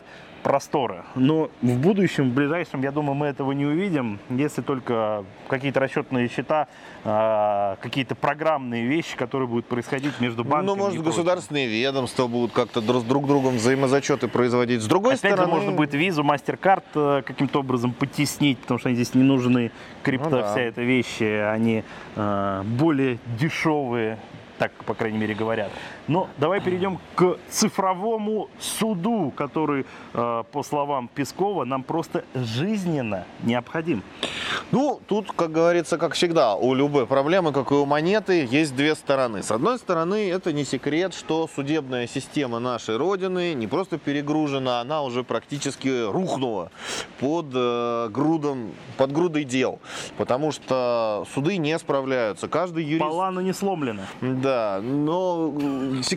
просторы. 0.48 1.04
Но 1.16 1.50
в 1.62 1.77
будущем, 1.77 2.30
в 2.30 2.34
ближайшем, 2.34 2.82
я 2.82 2.94
думаю, 2.94 3.16
мы 3.16 3.27
этого 3.27 3.51
не 3.51 3.66
увидим, 3.66 4.18
если 4.30 4.62
только 4.62 5.25
какие-то 5.50 5.82
расчетные 5.82 6.30
счета, 6.30 6.70
а, 7.04 7.75
какие-то 7.82 8.16
программные 8.16 8.86
вещи, 8.88 9.18
которые 9.18 9.50
будут 9.50 9.66
происходить 9.66 10.22
между 10.22 10.46
банками. 10.46 10.68
Ну, 10.68 10.75
может, 10.77 11.04
государственные 11.04 11.68
ведомства 11.68 12.27
будут 12.27 12.54
как-то 12.54 12.80
друг 12.80 13.27
другом 13.27 13.58
взаимозачеты 13.58 14.30
производить. 14.30 14.82
С 14.82 14.86
другой 14.86 15.16
Опять 15.16 15.34
стороны... 15.34 15.51
же, 15.51 15.58
можно 15.58 15.72
будет 15.74 15.94
визу, 15.94 16.24
мастер-карт 16.24 16.86
э, 16.96 17.24
каким-то 17.25 17.60
образом 17.60 17.92
потеснить, 17.92 18.58
потому 18.60 18.80
что 18.80 18.88
они 18.88 18.96
здесь 18.96 19.16
не 19.16 19.24
нужны. 19.24 19.72
Крипто, 20.01 20.30
Ну 20.30 20.38
да. 20.38 20.51
вся 20.51 20.62
эта 20.62 20.82
вещи, 20.82 21.25
они 21.25 21.84
э, 22.16 22.62
более 22.63 23.20
дешевые, 23.38 24.18
так, 24.58 24.72
по 24.86 24.94
крайней 24.94 25.18
мере, 25.18 25.36
говорят. 25.36 25.72
Но 26.07 26.29
давай 26.37 26.61
перейдем 26.61 26.99
к 27.15 27.37
цифровому 27.49 28.49
суду, 28.59 29.33
который, 29.35 29.85
э, 30.13 30.43
по 30.51 30.63
словам 30.63 31.09
Пескова, 31.13 31.65
нам 31.65 31.83
просто 31.83 32.23
жизненно 32.33 33.25
необходим. 33.43 34.03
Ну, 34.71 35.01
тут, 35.07 35.31
как 35.33 35.51
говорится, 35.51 35.97
как 35.97 36.13
всегда, 36.13 36.55
у 36.55 36.73
любой 36.73 37.07
проблемы, 37.07 37.51
как 37.51 37.71
и 37.71 37.73
у 37.73 37.85
монеты, 37.85 38.47
есть 38.49 38.75
две 38.75 38.95
стороны. 38.95 39.43
С 39.43 39.51
одной 39.51 39.77
стороны, 39.79 40.29
это 40.29 40.53
не 40.53 40.63
секрет, 40.63 41.13
что 41.13 41.49
судебная 41.53 42.07
система 42.07 42.59
нашей 42.59 42.97
Родины 42.97 43.53
не 43.53 43.67
просто 43.67 43.97
перегружена, 43.97 44.81
она 44.81 45.03
уже 45.03 45.23
практически 45.23 46.09
рухнула 46.09 46.71
под, 47.19 47.47
э, 47.53 48.09
грудом, 48.09 48.71
под 48.97 49.11
грудой 49.11 49.43
дел. 49.43 49.79
Потому 50.17 50.51
что 50.51 51.25
суды 51.33 51.57
не 51.57 51.77
справляются. 51.77 52.47
Каждый 52.47 52.85
юрист... 52.85 53.01
Полана 53.01 53.39
не 53.41 53.53
сломлена. 53.53 54.03
Да, 54.21 54.79
но 54.81 55.51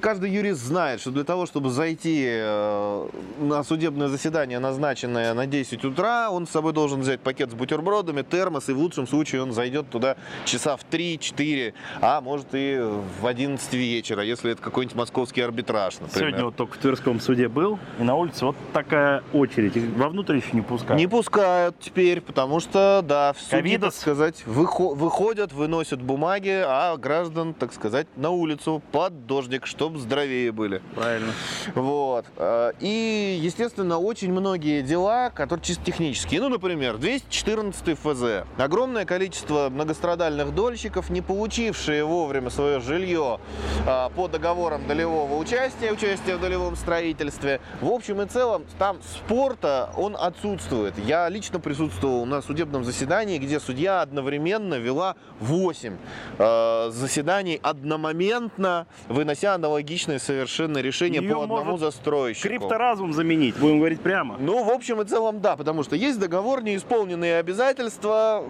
каждый 0.00 0.30
юрист 0.30 0.60
знает, 0.62 1.00
что 1.00 1.10
для 1.10 1.24
того, 1.24 1.46
чтобы 1.46 1.70
зайти 1.70 2.24
э, 2.28 3.08
на 3.40 3.62
судебное 3.64 4.08
заседание, 4.08 4.58
назначенное 4.58 5.34
на 5.34 5.46
10 5.46 5.84
утра, 5.84 6.30
он 6.30 6.46
с 6.46 6.50
собой 6.50 6.72
должен 6.72 7.00
взять 7.00 7.20
пакет 7.20 7.50
с 7.50 7.54
бутербродами, 7.54 8.22
термос, 8.22 8.68
и 8.68 8.72
в 8.72 8.78
лучшем 8.78 9.06
случае 9.06 9.42
он 9.42 9.52
зайдет 9.52 9.90
туда 9.90 10.16
часа 10.44 10.76
в 10.76 10.84
3-4, 10.90 11.74
а 12.00 12.20
может 12.20 12.46
и 12.52 12.78
в 13.20 13.26
11 13.26 13.72
вечера, 13.74 14.22
если 14.22 14.52
это 14.52 14.62
какой-нибудь 14.62 14.96
московский 14.96 15.40
арбитраж, 15.42 16.00
например. 16.00 16.28
Сегодня 16.28 16.44
вот 16.44 16.56
только 16.56 16.74
в 16.74 16.78
Тверском 16.78 17.20
суде 17.20 17.48
был, 17.48 17.78
и 17.98 18.02
на 18.02 18.14
улице 18.14 18.44
вот 18.46 18.56
такая 18.72 19.22
очередь. 19.32 19.76
Их 19.76 19.84
вовнутрь 19.96 20.36
еще 20.36 20.50
не 20.52 20.62
пускают. 20.62 20.98
Не 21.00 21.06
пускают 21.06 21.76
теперь, 21.80 22.20
потому 22.20 22.60
что, 22.60 23.02
да, 23.06 23.32
в 23.32 23.40
суде, 23.40 23.56
так 23.78 23.94
сказать, 23.94 24.42
выхо- 24.46 24.94
выходят, 24.94 25.52
выносят 25.52 26.00
бумаги, 26.02 26.62
а 26.66 26.96
граждан, 26.96 27.54
так 27.54 27.72
сказать, 27.72 28.06
на 28.16 28.30
улицу 28.30 28.82
под 28.92 29.26
дождик, 29.26 29.66
чтобы 29.70 29.98
здоровее 29.98 30.52
были. 30.52 30.82
Правильно. 30.94 31.32
Вот. 31.74 32.26
Э, 32.36 32.72
И, 32.80 33.38
естественно, 33.40 33.98
очень 33.98 34.32
многие 34.32 34.82
дела, 34.82 35.30
которые 35.30 35.64
чисто 35.64 35.84
технические. 35.84 36.40
Ну, 36.40 36.48
например, 36.48 36.98
214 36.98 37.96
ФЗ. 37.98 38.46
Огромное 38.58 39.04
количество 39.04 39.68
многострадальных 39.70 40.54
дольщиков, 40.54 41.08
не 41.10 41.22
получившие 41.22 42.04
вовремя 42.04 42.50
свое 42.50 42.80
жилье 42.80 43.38
а, 43.86 44.08
по 44.10 44.26
договорам 44.28 44.86
долевого 44.86 45.36
участия, 45.36 45.92
участия 45.92 46.36
в 46.36 46.40
долевом 46.40 46.74
строительстве. 46.76 47.60
В 47.80 47.88
общем 47.88 48.20
и 48.22 48.26
целом, 48.26 48.64
там 48.78 48.98
спорта, 49.02 49.90
он 49.96 50.16
отсутствует. 50.18 50.98
Я 50.98 51.28
лично 51.28 51.60
присутствовал 51.60 52.26
на 52.26 52.42
судебном 52.42 52.84
заседании, 52.84 53.38
где 53.38 53.60
судья 53.60 54.02
одновременно 54.02 54.74
вела 54.74 55.14
8 55.40 55.96
э, 56.38 56.90
заседаний 56.92 57.60
одномоментно, 57.62 58.86
вынося 59.08 59.58
аналогичное 59.60 60.18
совершенно 60.18 60.78
решение 60.78 61.22
Её 61.22 61.36
по 61.36 61.44
одному 61.44 61.76
застройщику. 61.76 62.48
Крипторазум 62.48 63.12
заменить, 63.12 63.56
будем 63.56 63.78
говорить 63.78 64.00
прямо. 64.00 64.36
Ну, 64.38 64.64
в 64.64 64.70
общем 64.70 65.00
и 65.02 65.04
целом, 65.04 65.40
да, 65.40 65.56
потому 65.56 65.82
что 65.82 65.96
есть 65.96 66.18
договор, 66.18 66.62
неисполненные 66.62 67.38
обязательства, 67.38 68.44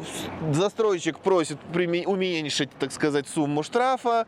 застройщик 0.53 1.19
просит 1.19 1.59
уменьшить, 1.75 2.71
так 2.79 2.93
сказать, 2.93 3.29
сумму 3.29 3.63
штрафа. 3.63 4.27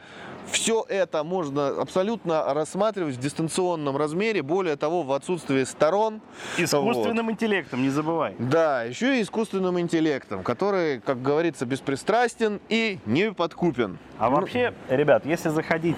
Все 0.50 0.84
это 0.88 1.24
можно 1.24 1.68
абсолютно 1.68 2.52
рассматривать 2.52 3.16
в 3.16 3.20
дистанционном 3.20 3.96
размере, 3.96 4.42
более 4.42 4.76
того, 4.76 5.02
в 5.02 5.12
отсутствии 5.12 5.64
сторон. 5.64 6.20
Искусственным 6.58 7.30
интеллектом, 7.30 7.82
не 7.82 7.90
забывай. 7.90 8.34
Да, 8.38 8.82
еще 8.82 9.18
и 9.18 9.22
искусственным 9.22 9.78
интеллектом, 9.80 10.42
который, 10.42 11.00
как 11.00 11.22
говорится, 11.22 11.64
беспристрастен 11.64 12.60
и 12.68 12.98
не 13.06 13.32
подкупен. 13.32 13.98
А 14.18 14.30
вообще, 14.30 14.74
ребят, 14.88 15.24
если 15.26 15.48
заходить, 15.48 15.96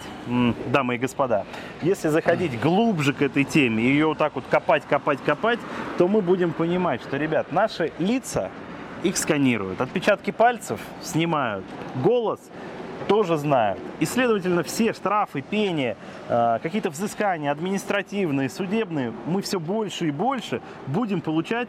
дамы 0.72 0.96
и 0.96 0.98
господа, 0.98 1.44
если 1.82 2.08
заходить 2.08 2.60
глубже 2.60 3.12
к 3.12 3.22
этой 3.22 3.44
теме, 3.44 3.82
и 3.82 3.88
ее 3.88 4.06
вот 4.06 4.18
так 4.18 4.34
вот 4.34 4.44
копать, 4.50 4.84
копать, 4.88 5.18
копать, 5.24 5.58
то 5.98 6.08
мы 6.08 6.22
будем 6.22 6.52
понимать, 6.52 7.02
что, 7.02 7.16
ребят, 7.16 7.52
наши 7.52 7.92
лица, 7.98 8.50
их 9.02 9.18
сканируют, 9.18 9.80
отпечатки 9.80 10.30
пальцев 10.30 10.80
снимают, 11.02 11.64
голос 12.02 12.40
тоже 13.08 13.36
знают. 13.36 13.78
И, 14.00 14.06
следовательно, 14.06 14.62
все 14.62 14.92
штрафы, 14.92 15.42
пения, 15.42 15.96
э, 16.28 16.58
какие-то 16.62 16.90
взыскания 16.90 17.50
административные, 17.50 18.48
судебные, 18.48 19.12
мы 19.26 19.42
все 19.42 19.60
больше 19.60 20.08
и 20.08 20.10
больше 20.10 20.60
будем 20.86 21.20
получать 21.20 21.68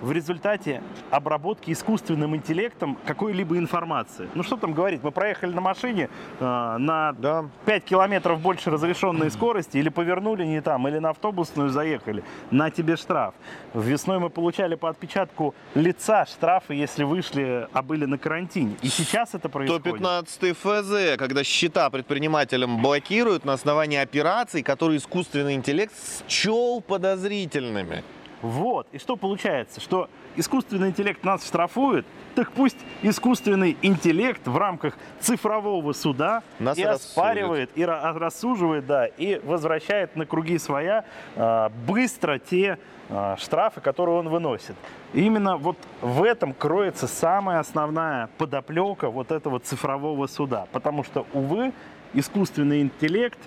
в 0.00 0.12
результате 0.12 0.82
обработки 1.10 1.70
искусственным 1.70 2.36
интеллектом 2.36 2.98
какой-либо 3.06 3.58
информации. 3.58 4.28
Ну 4.34 4.42
что 4.42 4.56
там 4.56 4.72
говорить, 4.74 5.02
мы 5.02 5.10
проехали 5.10 5.52
на 5.52 5.60
машине 5.60 6.08
э, 6.40 6.76
на 6.78 7.12
Да. 7.12 7.44
5 7.64 7.84
километров 7.84 8.40
больше 8.40 8.70
разрешенной 8.70 9.30
скорости, 9.30 9.78
или 9.78 9.88
повернули 9.88 10.44
не 10.44 10.60
там, 10.60 10.86
или 10.88 10.98
на 10.98 11.10
автобусную 11.10 11.70
заехали, 11.70 12.22
на 12.50 12.70
тебе 12.70 12.96
штраф. 12.96 13.34
Весной 13.74 14.18
мы 14.18 14.30
получали 14.30 14.74
по 14.74 14.88
отпечатку 14.88 15.54
лица 15.74 16.26
штрафы, 16.26 16.74
если 16.74 17.04
вышли, 17.04 17.68
а 17.72 17.82
были 17.82 18.04
на 18.04 18.18
карантине. 18.18 18.76
И 18.82 18.88
сейчас 18.88 19.34
это 19.34 19.48
происходит. 19.48 19.82
115 19.82 20.56
ФЗ, 20.56 21.16
когда 21.18 21.44
счета 21.44 21.90
предпринимателям 21.90 22.82
блокируют 22.82 23.44
на 23.44 23.52
основании 23.52 23.98
операций, 23.98 24.62
которые 24.62 24.98
искусственный 24.98 25.54
интеллект 25.54 25.92
счел 26.28 26.80
подозрительными. 26.80 28.02
Вот. 28.44 28.86
И 28.92 28.98
что 28.98 29.16
получается? 29.16 29.80
Что 29.80 30.10
искусственный 30.36 30.88
интеллект 30.88 31.24
нас 31.24 31.46
штрафует, 31.46 32.04
так 32.34 32.52
пусть 32.52 32.76
искусственный 33.00 33.74
интеллект 33.80 34.46
в 34.46 34.54
рамках 34.58 34.98
цифрового 35.18 35.94
суда 35.94 36.42
Нас 36.58 36.76
и 36.76 36.84
рассудит. 36.84 37.10
оспаривает, 37.10 37.70
и 37.74 37.80
ра- 37.80 38.12
рассуживает, 38.18 38.86
да, 38.86 39.06
и 39.06 39.40
возвращает 39.42 40.14
на 40.14 40.26
круги 40.26 40.58
своя 40.58 41.06
а, 41.36 41.70
быстро 41.86 42.38
те 42.38 42.78
а, 43.08 43.38
штрафы, 43.38 43.80
которые 43.80 44.18
он 44.18 44.28
выносит. 44.28 44.76
И 45.14 45.22
именно 45.22 45.56
вот 45.56 45.78
в 46.02 46.22
этом 46.22 46.52
кроется 46.52 47.06
самая 47.06 47.60
основная 47.60 48.28
подоплека 48.36 49.08
вот 49.08 49.32
этого 49.32 49.58
цифрового 49.58 50.26
суда. 50.26 50.66
Потому 50.70 51.02
что, 51.02 51.26
увы, 51.32 51.72
искусственный 52.12 52.82
интеллект 52.82 53.38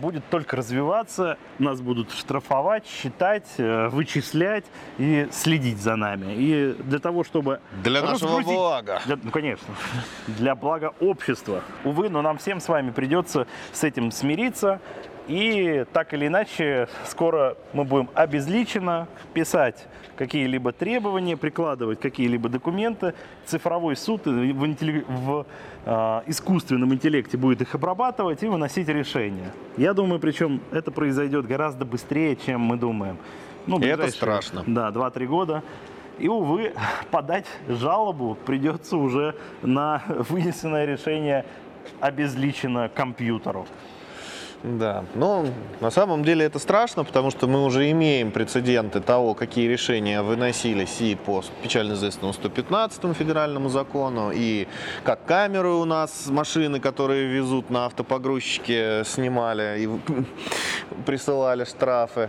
будет 0.00 0.24
только 0.30 0.56
развиваться, 0.56 1.36
нас 1.58 1.80
будут 1.80 2.10
штрафовать, 2.12 2.86
считать, 2.86 3.46
э, 3.58 3.88
вычислять 3.88 4.64
и 4.98 5.28
следить 5.32 5.78
за 5.78 5.96
нами. 5.96 6.32
И 6.34 6.72
для 6.84 6.98
того, 6.98 7.24
чтобы 7.24 7.60
Для 7.82 8.00
нашего 8.02 8.40
блага. 8.40 9.00
для- 9.06 9.18
ну, 9.22 9.30
конечно, 9.30 9.66
для 10.26 10.54
блага 10.54 10.92
общества. 11.00 11.62
Увы, 11.84 12.08
но 12.08 12.22
нам 12.22 12.38
всем 12.38 12.60
с 12.60 12.68
вами 12.68 12.90
придется 12.90 13.46
с 13.72 13.84
этим 13.84 14.10
смириться. 14.10 14.80
И 15.28 15.84
так 15.92 16.12
или 16.12 16.26
иначе, 16.26 16.88
скоро 17.06 17.56
мы 17.72 17.84
будем 17.84 18.08
обезличенно 18.14 19.06
писать 19.32 19.86
какие-либо 20.16 20.72
требования, 20.72 21.36
прикладывать 21.36 22.00
какие-либо 22.00 22.48
документы. 22.48 23.14
Цифровой 23.46 23.94
суд 23.96 24.26
в, 24.26 24.64
интелли- 24.64 25.04
в, 25.06 25.30
а, 25.40 25.46
искусственном 25.86 26.92
интеллекте 26.92 27.36
будет 27.38 27.62
их 27.62 27.74
обрабатывать 27.74 28.42
и 28.42 28.46
выносить 28.46 28.88
решения. 28.88 29.52
Я 29.76 29.94
думаю, 29.94 30.20
причем 30.20 30.60
это 30.72 30.90
произойдет 30.90 31.46
гораздо 31.46 31.84
быстрее, 31.84 32.36
чем 32.36 32.60
мы 32.60 32.76
думаем. 32.76 33.16
Ну, 33.66 33.78
это 33.80 34.10
страшно. 34.10 34.62
Да, 34.66 34.90
2-3 34.90 35.26
года. 35.26 35.62
И, 36.18 36.28
увы, 36.28 36.74
подать 37.10 37.46
жалобу 37.66 38.36
придется 38.46 38.96
уже 38.96 39.34
на 39.62 40.02
вынесенное 40.06 40.84
решение 40.84 41.44
обезличено 42.00 42.88
компьютеру. 42.88 43.66
Да, 44.62 45.04
но 45.14 45.46
на 45.80 45.90
самом 45.90 46.22
деле 46.22 46.44
это 46.44 46.58
страшно, 46.58 47.04
потому 47.04 47.30
что 47.30 47.46
мы 47.46 47.64
уже 47.64 47.90
имеем 47.92 48.30
прецеденты 48.30 49.00
того, 49.00 49.32
какие 49.32 49.66
решения 49.66 50.20
выносились 50.20 51.00
и 51.00 51.14
по 51.14 51.42
печально 51.62 51.94
известному 51.94 52.34
115 52.34 53.16
федеральному 53.16 53.70
закону, 53.70 54.30
и 54.34 54.68
как 55.02 55.24
камеры 55.24 55.70
у 55.70 55.86
нас, 55.86 56.26
машины, 56.26 56.78
которые 56.78 57.26
везут 57.26 57.70
на 57.70 57.86
автопогрузчике, 57.86 59.02
снимали 59.06 59.84
и 59.84 59.88
присылали 61.06 61.64
штрафы. 61.64 62.28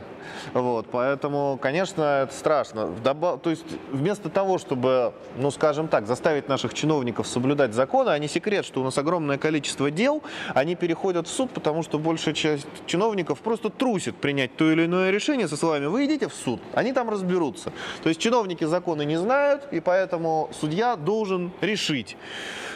Вот, 0.53 0.87
поэтому, 0.91 1.59
конечно, 1.61 2.23
это 2.23 2.33
страшно. 2.33 2.93
То 3.03 3.49
есть 3.49 3.65
вместо 3.91 4.29
того, 4.29 4.57
чтобы, 4.57 5.13
ну, 5.35 5.51
скажем 5.51 5.87
так, 5.87 6.07
заставить 6.07 6.47
наших 6.47 6.73
чиновников 6.73 7.27
соблюдать 7.27 7.73
законы, 7.73 8.09
а 8.09 8.17
не 8.17 8.27
секрет, 8.27 8.65
что 8.65 8.81
у 8.81 8.83
нас 8.83 8.97
огромное 8.97 9.37
количество 9.37 9.91
дел, 9.91 10.23
они 10.53 10.75
переходят 10.75 11.27
в 11.27 11.31
суд, 11.31 11.51
потому 11.51 11.83
что 11.83 11.99
большая 12.21 12.35
часть 12.35 12.67
чиновников 12.85 13.39
просто 13.39 13.69
трусит 13.69 14.15
принять 14.15 14.55
то 14.55 14.71
или 14.71 14.85
иное 14.85 15.09
решение 15.09 15.47
со 15.47 15.57
словами 15.57 15.87
«вы 15.87 16.05
идите 16.05 16.27
в 16.27 16.33
суд, 16.33 16.61
они 16.73 16.93
там 16.93 17.09
разберутся». 17.09 17.73
То 18.03 18.09
есть 18.09 18.21
чиновники 18.21 18.63
законы 18.63 19.05
не 19.05 19.17
знают, 19.17 19.63
и 19.71 19.79
поэтому 19.79 20.49
судья 20.59 20.95
должен 20.95 21.51
решить, 21.61 22.17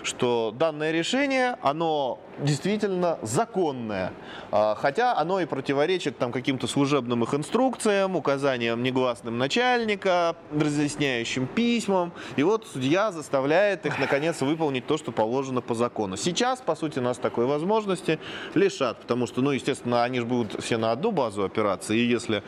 что 0.01 0.51
данное 0.57 0.91
решение, 0.91 1.57
оно 1.61 2.19
действительно 2.39 3.17
законное, 3.21 4.11
А, 4.51 4.75
хотя 4.75 5.17
оно 5.17 5.39
и 5.39 5.45
противоречит 5.45 6.17
там 6.17 6.31
каким-то 6.31 6.67
служебным 6.67 7.23
их 7.23 7.33
инструкциям, 7.33 8.15
указаниям 8.15 8.83
негласным 8.83 9.37
начальника, 9.37 10.35
разъясняющим 10.51 11.47
письмам. 11.47 12.13
И 12.35 12.43
вот 12.43 12.67
судья 12.71 13.11
заставляет 13.11 13.85
их, 13.85 13.99
наконец, 13.99 14.41
выполнить 14.41 14.85
то, 14.85 14.97
что 14.97 15.11
положено 15.11 15.61
по 15.61 15.75
закону. 15.75 16.15
Сейчас, 16.15 16.61
по 16.61 16.75
сути, 16.75 16.99
нас 16.99 17.17
такой 17.17 17.45
возможности 17.45 18.19
лишат, 18.53 19.01
потому 19.01 19.27
что, 19.27 19.34
ну, 19.41 19.51
естественно, 19.51 20.03
они 20.03 20.19
же 20.19 20.25
будут 20.25 20.63
все 20.63 20.77
на 20.77 20.91
одну 20.91 21.11
базу 21.11 21.43
опираться, 21.43 21.93
и 21.93 21.99
если 21.99 22.43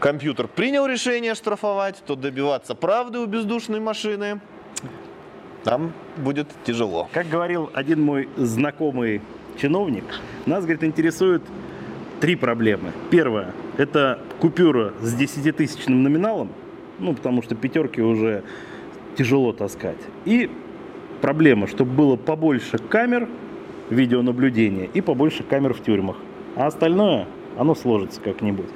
компьютер 0.00 0.48
принял 0.48 0.86
решение 0.86 1.34
штрафовать, 1.34 2.02
то 2.06 2.16
добиваться 2.16 2.74
правды 2.74 3.18
у 3.18 3.26
бездушной 3.26 3.80
машины 3.80 4.40
нам 5.64 5.92
будет 6.16 6.48
тяжело. 6.64 7.08
Как 7.12 7.28
говорил 7.28 7.70
один 7.74 8.02
мой 8.02 8.28
знакомый 8.36 9.20
чиновник, 9.60 10.04
нас, 10.46 10.64
говорит, 10.64 10.84
интересуют 10.84 11.42
три 12.20 12.36
проблемы. 12.36 12.92
Первое– 13.10 13.52
это 13.76 14.18
купюра 14.40 14.92
с 15.00 15.14
10-тысячным 15.14 16.02
номиналом, 16.02 16.50
ну, 16.98 17.14
потому 17.14 17.42
что 17.42 17.54
пятерки 17.54 18.00
уже 18.00 18.42
тяжело 19.16 19.52
таскать. 19.52 19.98
И 20.24 20.50
проблема, 21.20 21.66
чтобы 21.66 21.92
было 21.92 22.16
побольше 22.16 22.78
камер 22.78 23.28
видеонаблюдения 23.90 24.88
и 24.92 25.00
побольше 25.00 25.42
камер 25.42 25.74
в 25.74 25.82
тюрьмах. 25.82 26.16
А 26.56 26.66
остальное, 26.66 27.26
оно 27.58 27.74
сложится 27.74 28.20
как-нибудь. 28.20 28.68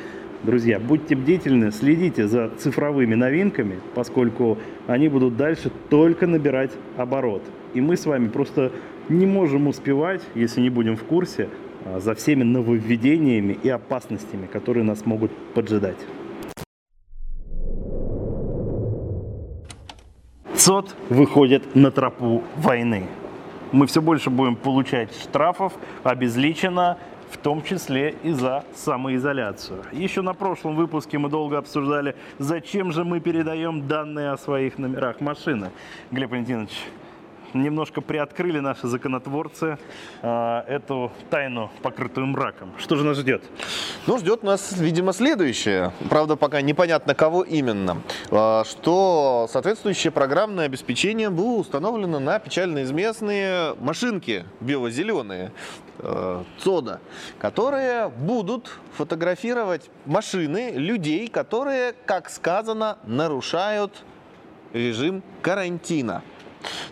Друзья, 0.42 0.78
будьте 0.78 1.14
бдительны, 1.14 1.72
следите 1.72 2.28
за 2.28 2.50
цифровыми 2.58 3.14
новинками, 3.14 3.78
поскольку 3.94 4.58
они 4.86 5.08
будут 5.08 5.38
дальше 5.38 5.70
только 5.88 6.26
набирать 6.26 6.70
оборот. 6.98 7.42
И 7.72 7.80
мы 7.80 7.96
с 7.96 8.04
вами 8.04 8.28
просто 8.28 8.70
не 9.08 9.24
можем 9.24 9.68
успевать, 9.68 10.20
если 10.34 10.60
не 10.60 10.68
будем 10.68 10.96
в 10.96 11.04
курсе, 11.04 11.48
а, 11.86 11.98
за 11.98 12.14
всеми 12.14 12.42
нововведениями 12.42 13.58
и 13.62 13.70
опасностями, 13.70 14.46
которые 14.46 14.84
нас 14.84 15.06
могут 15.06 15.30
поджидать. 15.54 15.98
ЦОД 20.54 20.94
выходит 21.08 21.74
на 21.74 21.90
тропу 21.90 22.42
войны. 22.56 23.04
Мы 23.74 23.88
все 23.88 24.00
больше 24.00 24.30
будем 24.30 24.54
получать 24.54 25.12
штрафов, 25.20 25.72
обезличенно, 26.04 26.96
в 27.32 27.38
том 27.38 27.60
числе 27.60 28.14
и 28.22 28.30
за 28.30 28.64
самоизоляцию. 28.76 29.82
Еще 29.90 30.22
на 30.22 30.32
прошлом 30.32 30.76
выпуске 30.76 31.18
мы 31.18 31.28
долго 31.28 31.58
обсуждали, 31.58 32.14
зачем 32.38 32.92
же 32.92 33.02
мы 33.02 33.18
передаем 33.18 33.88
данные 33.88 34.30
о 34.30 34.38
своих 34.38 34.78
номерах 34.78 35.20
машины. 35.20 35.72
Глеб 36.12 36.30
Валентинович, 36.30 36.70
немножко 37.54 38.00
приоткрыли 38.00 38.58
наши 38.60 38.86
законотворцы 38.88 39.78
э, 40.22 40.62
эту 40.68 41.12
тайну, 41.30 41.70
покрытую 41.82 42.26
мраком. 42.26 42.72
Что 42.78 42.96
же 42.96 43.04
нас 43.04 43.18
ждет? 43.18 43.42
Ну, 44.06 44.18
ждет 44.18 44.42
нас, 44.42 44.72
видимо, 44.72 45.12
следующее. 45.12 45.92
Правда, 46.10 46.36
пока 46.36 46.60
непонятно, 46.60 47.14
кого 47.14 47.42
именно. 47.42 48.02
А, 48.30 48.64
что 48.64 49.48
соответствующее 49.50 50.10
программное 50.10 50.66
обеспечение 50.66 51.30
было 51.30 51.58
установлено 51.58 52.18
на 52.18 52.38
печально 52.38 52.82
известные 52.82 53.74
машинки 53.80 54.44
бело-зеленые, 54.60 55.52
э, 55.98 56.42
ЦОДа, 56.58 57.00
которые 57.38 58.08
будут 58.08 58.78
фотографировать 58.96 59.90
машины 60.06 60.72
людей, 60.74 61.28
которые, 61.28 61.94
как 62.06 62.30
сказано, 62.30 62.98
нарушают 63.04 64.04
режим 64.72 65.22
карантина. 65.40 66.22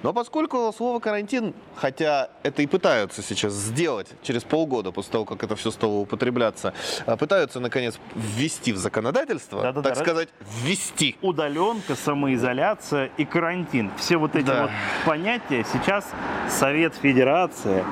Но 0.03 0.13
поскольку 0.13 0.73
слово 0.77 1.01
карантин, 1.01 1.55
хотя 1.77 2.29
это 2.43 2.63
и 2.63 2.67
пытаются 2.67 3.23
сейчас 3.23 3.53
сделать 3.53 4.09
через 4.23 4.45
полгода 4.45 4.93
после 4.93 5.13
того, 5.13 5.25
как 5.25 5.43
это 5.43 5.57
все 5.57 5.71
стало 5.71 5.93
употребляться, 5.93 6.75
а, 7.07 7.17
пытаются 7.17 7.61
наконец 7.61 7.99
ввести 8.15 8.73
в 8.73 8.77
законодательство, 8.77 9.63
Да-да-да. 9.63 9.91
так 9.91 9.99
сказать, 9.99 10.29
ввести. 10.63 11.17
Удаленка, 11.23 11.95
самоизоляция 11.97 13.11
и 13.17 13.25
карантин. 13.25 13.91
Все 13.97 14.17
вот 14.17 14.37
эти 14.37 14.47
Да. 14.47 14.63
вот 14.63 14.71
понятия 15.05 15.65
сейчас 15.73 16.05
Совет 16.49 16.95
Федерации 16.97 17.85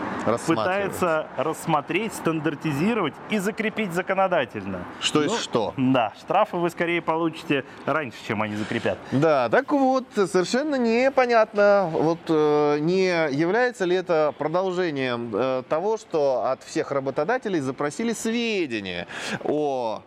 пытается 0.46 1.26
рассмотреть, 1.36 2.12
стандартизировать 2.14 3.14
и 3.30 3.38
закрепить 3.38 3.92
законодательно. 3.92 4.84
Что 5.00 5.22
есть 5.22 5.34
Ну, 5.34 5.40
что. 5.40 5.74
Да, 5.76 6.12
штрафы 6.20 6.56
вы 6.56 6.70
скорее 6.70 7.00
получите 7.00 7.64
раньше, 7.86 8.16
чем 8.26 8.42
они 8.42 8.56
закрепят. 8.56 8.98
Да, 9.12 9.48
так 9.48 9.70
вот, 9.72 10.04
совершенно 10.14 10.74
непонятно, 10.76 11.69
вот 11.90 12.18
э, 12.28 12.78
не 12.80 13.06
является 13.35 13.85
ли 13.85 13.96
это 13.96 14.35
продолжением 14.38 15.30
э, 15.35 15.62
того, 15.68 15.96
что 15.96 16.44
от 16.46 16.62
всех 16.62 16.90
работодателей 16.92 17.61
запросили 17.61 18.12
сведения 18.12 19.06
о 19.44 20.02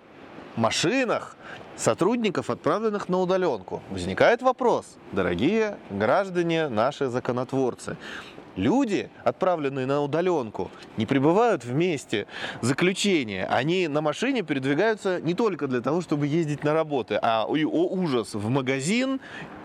машинах 0.55 1.35
сотрудников, 1.75 2.49
отправленных 2.49 3.09
на 3.09 3.19
удаленку. 3.19 3.81
Возникает 3.89 4.41
вопрос, 4.41 4.97
дорогие 5.11 5.77
граждане, 5.89 6.69
наши 6.69 7.07
законотворцы. 7.07 7.97
Люди, 8.55 9.09
отправленные 9.23 9.87
на 9.87 10.01
удаленку, 10.01 10.69
не 10.97 11.07
пребывают 11.07 11.65
в 11.65 11.73
месте 11.73 12.27
заключения. 12.61 13.47
Они 13.47 13.87
на 13.87 14.01
машине 14.01 14.43
передвигаются 14.43 15.19
не 15.21 15.33
только 15.33 15.67
для 15.67 15.81
того, 15.81 16.01
чтобы 16.01 16.27
ездить 16.27 16.63
на 16.63 16.73
работы, 16.73 17.17
а 17.19 17.45
о 17.45 17.55
ужас, 17.55 18.35
в 18.35 18.49
магазин, 18.49 19.19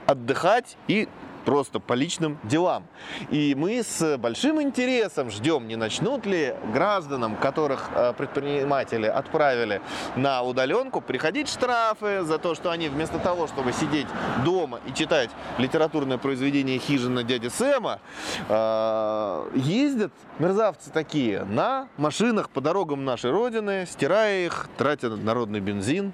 отдыхать 0.07 0.79
и 0.89 1.07
просто 1.49 1.81
по 1.81 1.95
личным 1.95 2.39
делам. 2.45 2.85
И 3.31 3.55
мы 3.55 3.83
с 3.83 4.19
большим 4.19 4.61
интересом 4.61 5.31
ждем, 5.31 5.67
не 5.67 5.77
начнут 5.77 6.27
ли 6.27 6.55
гражданам, 6.75 7.37
которых 7.37 7.89
э, 7.95 8.13
предприниматели 8.13 9.07
отправили 9.07 9.81
на 10.15 10.43
удаленку, 10.43 11.01
приходить 11.01 11.49
штрафы 11.49 12.21
за 12.21 12.37
то, 12.37 12.55
что 12.55 12.71
они 12.71 12.91
вместо 12.91 13.19
того, 13.19 13.47
чтобы 13.47 13.73
сидеть 13.73 14.07
дома 14.45 14.81
и 14.87 14.93
читать 14.93 15.31
литературное 15.57 16.19
произведение 16.19 16.79
«Хижина 16.79 17.23
дяди 17.23 17.49
Сэма», 17.49 18.01
э, 18.47 19.51
ездят 19.55 20.13
мерзавцы 20.39 20.91
такие 20.91 21.45
на 21.45 21.89
машинах 21.97 22.51
по 22.51 22.61
дорогам 22.61 23.07
нашей 23.07 23.31
Родины, 23.31 23.87
стирая 23.91 24.45
их, 24.45 24.69
тратя 24.77 25.09
народный 25.09 25.61
бензин, 25.61 26.13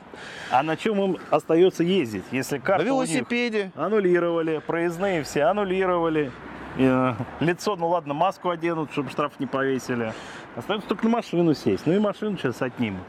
А 0.52 0.62
на 0.62 0.76
чем 0.76 1.02
им 1.02 1.18
остается 1.30 1.82
ездить, 1.82 2.22
если 2.30 2.58
на 2.58 2.62
карты 2.62 2.84
них 2.84 2.92
велосипеде. 2.92 3.72
аннулировали, 3.74 4.62
проездные 4.64 5.23
все 5.24 5.44
аннулировали, 5.44 6.30
э, 6.78 7.14
лицо, 7.40 7.76
ну 7.76 7.88
ладно, 7.88 8.14
маску 8.14 8.50
оденут, 8.50 8.92
чтобы 8.92 9.10
штраф 9.10 9.32
не 9.40 9.46
повесили. 9.46 10.12
Остается 10.54 10.88
только 10.88 11.04
на 11.04 11.10
машину 11.10 11.54
сесть. 11.54 11.86
Ну 11.86 11.94
и 11.94 11.98
машину 11.98 12.36
сейчас 12.38 12.62
отнимут. 12.62 13.02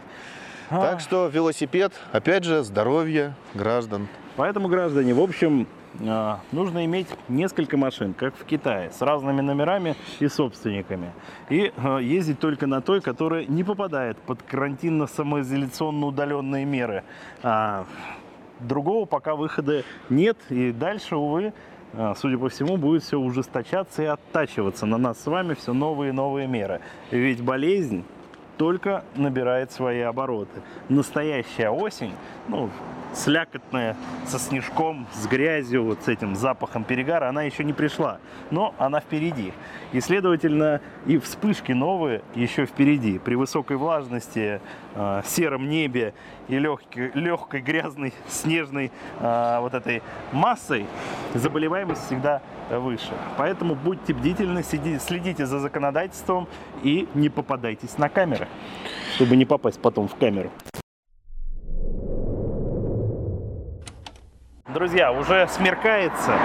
А, 0.70 0.82
Так 0.82 1.00
что 1.00 1.28
велосипед, 1.28 1.94
опять 2.12 2.44
же, 2.44 2.64
здоровье 2.64 3.36
граждан. 3.54 4.08
Поэтому, 4.36 4.68
граждане, 4.68 5.14
в 5.14 5.22
общем, 5.22 5.68
э, 6.00 6.36
нужно 6.52 6.86
иметь 6.86 7.08
несколько 7.30 7.78
машин, 7.78 8.14
как 8.16 8.36
в 8.36 8.46
Китае, 8.46 8.92
с 8.92 9.02
разными 9.02 9.42
номерами 9.42 9.96
и 10.20 10.28
собственниками. 10.28 11.12
И 11.50 11.72
э, 11.76 12.00
ездить 12.02 12.40
только 12.40 12.66
на 12.66 12.82
той, 12.82 13.02
которая 13.02 13.46
не 13.46 13.64
попадает 13.64 14.18
под 14.18 14.42
карантинно-самоизоляционно 14.42 16.06
удаленные 16.06 16.66
меры. 16.66 17.04
А, 17.44 17.86
другого 18.60 19.06
пока 19.06 19.36
выхода 19.36 19.84
нет. 20.10 20.38
И 20.50 20.72
дальше, 20.72 21.16
увы, 21.16 21.54
судя 22.16 22.38
по 22.38 22.50
всему, 22.50 22.78
будет 22.78 23.04
все 23.04 23.18
ужесточаться 23.18 24.04
и 24.04 24.06
оттачиваться 24.06 24.86
на 24.86 24.98
нас 24.98 25.20
с 25.20 25.26
вами 25.26 25.54
все 25.54 25.74
новые 25.74 26.10
и 26.10 26.14
новые 26.14 26.48
меры. 26.48 26.82
Ведь 27.12 27.42
болезнь 27.42 28.04
только 28.58 29.04
набирает 29.16 29.72
свои 29.72 30.00
обороты. 30.00 30.62
Настоящая 30.90 31.70
осень, 31.70 32.14
ну, 32.48 32.70
слякотная, 33.16 33.96
со 34.28 34.40
снежком, 34.40 35.08
с 35.14 35.26
грязью, 35.28 35.86
вот 35.86 36.04
с 36.04 36.08
этим 36.08 36.36
запахом 36.36 36.84
перегара, 36.84 37.30
она 37.30 37.44
еще 37.44 37.64
не 37.64 37.74
пришла, 37.74 38.20
но 38.52 38.76
она 38.78 39.00
впереди. 39.00 39.54
И, 39.94 40.02
следовательно, 40.02 40.82
и 41.06 41.18
вспышки 41.18 41.72
новые 41.72 42.22
еще 42.36 42.66
впереди. 42.66 43.20
При 43.20 43.36
высокой 43.36 43.78
влажности, 43.78 44.60
э, 44.96 45.22
сером 45.26 45.70
небе 45.70 46.14
и 46.48 46.60
легкой, 46.60 47.12
легкой 47.14 47.62
грязной, 47.62 48.14
снежной 48.28 48.92
э, 49.20 49.58
вот 49.60 49.74
этой 49.74 50.04
массой 50.32 50.86
заболеваемость 51.34 52.06
всегда 52.06 52.42
выше. 52.70 53.14
Поэтому 53.38 53.76
будьте 53.76 54.14
бдительны, 54.14 54.64
следите 54.64 55.46
за 55.46 55.60
законодательством 55.60 56.48
и 56.84 57.08
не 57.14 57.30
попадайтесь 57.30 57.98
на 57.98 58.10
камеры, 58.10 58.48
чтобы 59.16 59.36
не 59.36 59.46
попасть 59.46 59.80
потом 59.80 60.08
в 60.08 60.16
камеру. 60.16 60.52
Друзья, 64.76 65.14
уже 65.14 65.48
смеркается, 65.48 66.38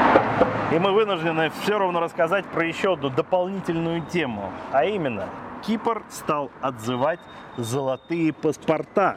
и 0.71 0.79
мы 0.79 0.93
вынуждены 0.93 1.51
все 1.62 1.77
равно 1.81 1.99
рассказать 1.99 2.45
про 2.45 2.64
еще 2.64 2.93
одну 2.93 3.11
дополнительную 3.11 4.03
тему. 4.03 4.53
А 4.71 4.85
именно, 4.85 5.27
Кипр 5.66 6.05
стал 6.09 6.53
отзывать 6.61 7.19
золотые 7.57 8.33
паспорта. 8.33 9.16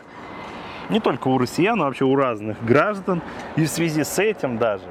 Не 0.89 0.99
только 0.99 1.27
у 1.27 1.37
россиян, 1.37 1.77
но 1.77 1.85
вообще 1.85 2.05
у 2.05 2.15
разных 2.15 2.65
граждан. 2.65 3.21
И 3.55 3.65
в 3.65 3.69
связи 3.69 4.03
с 4.03 4.17
этим 4.17 4.57
даже 4.57 4.85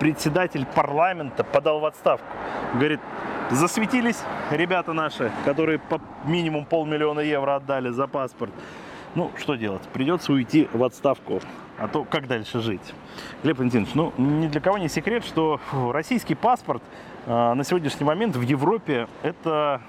председатель 0.00 0.64
парламента 0.64 1.44
подал 1.44 1.80
в 1.80 1.84
отставку. 1.84 2.26
Говорит, 2.72 3.00
засветились 3.50 4.22
ребята 4.50 4.94
наши, 4.94 5.30
которые 5.44 5.78
по 5.80 6.00
минимум 6.24 6.64
полмиллиона 6.64 7.20
евро 7.20 7.56
отдали 7.56 7.90
за 7.90 8.06
паспорт. 8.06 8.54
Ну, 9.14 9.30
что 9.36 9.54
делать? 9.54 9.82
Придется 9.92 10.32
уйти 10.32 10.66
в 10.72 10.82
отставку. 10.82 11.42
А 11.78 11.88
то 11.88 12.04
как 12.04 12.26
дальше 12.26 12.60
жить? 12.60 12.94
Глеб 13.42 13.58
Валентинович, 13.58 13.94
ну, 13.94 14.12
ни 14.16 14.48
для 14.48 14.60
кого 14.60 14.78
не 14.78 14.88
секрет, 14.88 15.24
что 15.24 15.60
российский 15.92 16.34
паспорт 16.34 16.82
э, 17.26 17.54
на 17.54 17.64
сегодняшний 17.64 18.06
момент 18.06 18.34
в 18.34 18.40
Европе 18.40 19.08
это 19.22 19.82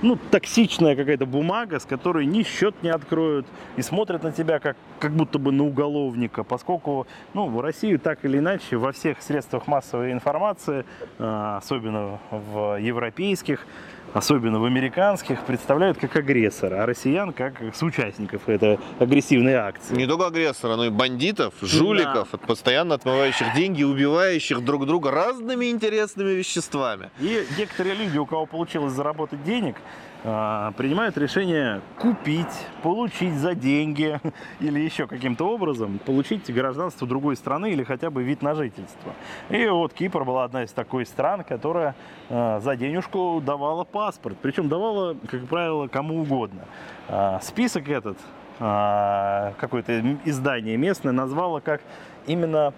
ну, 0.00 0.16
токсичная 0.30 0.94
какая-то 0.94 1.26
бумага, 1.26 1.80
с 1.80 1.84
которой 1.84 2.24
ни 2.24 2.44
счет 2.44 2.82
не 2.82 2.88
откроют 2.88 3.46
и 3.76 3.82
смотрят 3.82 4.22
на 4.22 4.30
тебя 4.30 4.60
как, 4.60 4.76
как 5.00 5.10
будто 5.12 5.40
бы 5.40 5.50
на 5.50 5.64
уголовника, 5.64 6.44
поскольку 6.44 7.08
ну, 7.34 7.48
в 7.48 7.60
Россию 7.60 7.98
так 7.98 8.24
или 8.24 8.38
иначе 8.38 8.76
во 8.76 8.92
всех 8.92 9.20
средствах 9.20 9.66
массовой 9.66 10.12
информации, 10.12 10.84
э, 11.18 11.56
особенно 11.58 12.20
в 12.30 12.78
европейских, 12.80 13.66
особенно 14.14 14.60
в 14.60 14.64
американских, 14.64 15.44
представляют 15.44 15.98
как 15.98 16.16
агрессора, 16.16 16.82
а 16.82 16.86
россиян 16.86 17.32
как 17.32 17.54
соучастников 17.74 18.48
этой 18.48 18.78
агрессивной 18.98 19.54
акции. 19.54 19.94
Не 19.94 20.06
только 20.06 20.26
агрессора, 20.26 20.76
но 20.76 20.86
и 20.86 20.90
бандитов, 20.90 21.54
жуликов, 21.62 22.28
да. 22.32 22.38
постоянно 22.38 22.94
отмывающих 22.94 23.54
деньги, 23.54 23.82
убивающих 23.82 24.64
друг 24.64 24.86
друга 24.86 25.10
разными 25.10 25.70
интересными 25.70 26.30
веществами. 26.30 27.10
И 27.20 27.46
некоторые 27.58 27.94
люди, 27.94 28.18
у 28.18 28.26
кого 28.26 28.46
получилось 28.46 28.92
заработать 28.92 29.42
денег, 29.44 29.76
принимают 30.22 31.16
решение 31.16 31.80
купить, 31.98 32.66
получить 32.82 33.34
за 33.34 33.54
деньги 33.54 34.20
или 34.60 34.80
еще 34.80 35.06
каким-то 35.06 35.48
образом 35.48 35.98
получить 35.98 36.52
гражданство 36.52 37.06
другой 37.06 37.36
страны 37.36 37.70
или 37.70 37.84
хотя 37.84 38.10
бы 38.10 38.22
вид 38.22 38.42
на 38.42 38.54
жительство. 38.54 39.12
И 39.48 39.66
вот 39.66 39.92
Кипр 39.92 40.24
была 40.24 40.44
одна 40.44 40.64
из 40.64 40.72
такой 40.72 41.06
стран, 41.06 41.44
которая 41.44 41.94
а, 42.30 42.60
за 42.60 42.76
денежку 42.76 43.42
давала 43.44 43.84
паспорт. 43.84 44.36
Причем 44.42 44.68
давала, 44.68 45.16
как 45.28 45.46
правило, 45.46 45.88
кому 45.88 46.20
угодно. 46.20 46.64
А, 47.08 47.40
список 47.40 47.88
этот 47.88 48.18
какое-то 48.58 50.18
издание 50.24 50.76
местное 50.76 51.12
назвало 51.12 51.60
как 51.60 51.80
именно 52.26 52.68
а, 52.68 52.72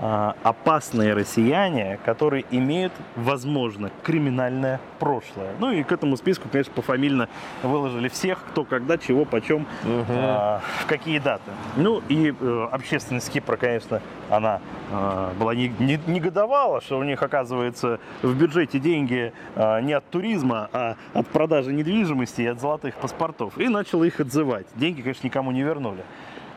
опасные 0.00 1.12
россияне, 1.12 1.98
которые 2.04 2.44
имеют, 2.50 2.92
возможно, 3.16 3.90
криминальное 4.02 4.80
прошлое. 4.98 5.52
Ну 5.58 5.70
и 5.72 5.82
к 5.82 5.92
этому 5.92 6.16
списку, 6.16 6.48
конечно, 6.48 6.72
пофамильно 6.72 7.28
выложили 7.62 8.08
всех, 8.08 8.42
кто 8.50 8.64
когда, 8.64 8.96
чего, 8.98 9.24
почем, 9.24 9.66
угу. 9.84 10.04
э, 10.08 10.60
в 10.82 10.86
какие 10.86 11.18
даты. 11.18 11.50
Ну 11.76 12.02
и 12.08 12.34
э, 12.38 12.68
общественность 12.70 13.30
Кипра, 13.30 13.56
конечно, 13.56 14.00
она 14.30 14.60
э, 14.90 15.30
была 15.38 15.54
не, 15.54 15.68
не, 15.78 15.98
негодовала, 16.06 16.80
что 16.80 16.98
у 16.98 17.02
них, 17.02 17.22
оказывается, 17.22 18.00
в 18.22 18.34
бюджете 18.34 18.78
деньги 18.78 19.32
э, 19.56 19.80
не 19.82 19.92
от 19.92 20.08
туризма, 20.08 20.68
а 20.72 20.96
от 21.12 21.26
продажи 21.28 21.72
недвижимости 21.72 22.42
и 22.42 22.46
от 22.46 22.60
золотых 22.60 22.94
паспортов. 22.96 23.58
И 23.58 23.68
начала 23.68 24.04
их 24.04 24.20
отзывать. 24.20 24.66
Деньги, 24.76 25.02
конечно, 25.02 25.26
никому 25.26 25.50
не 25.50 25.62
вернули. 25.62 26.04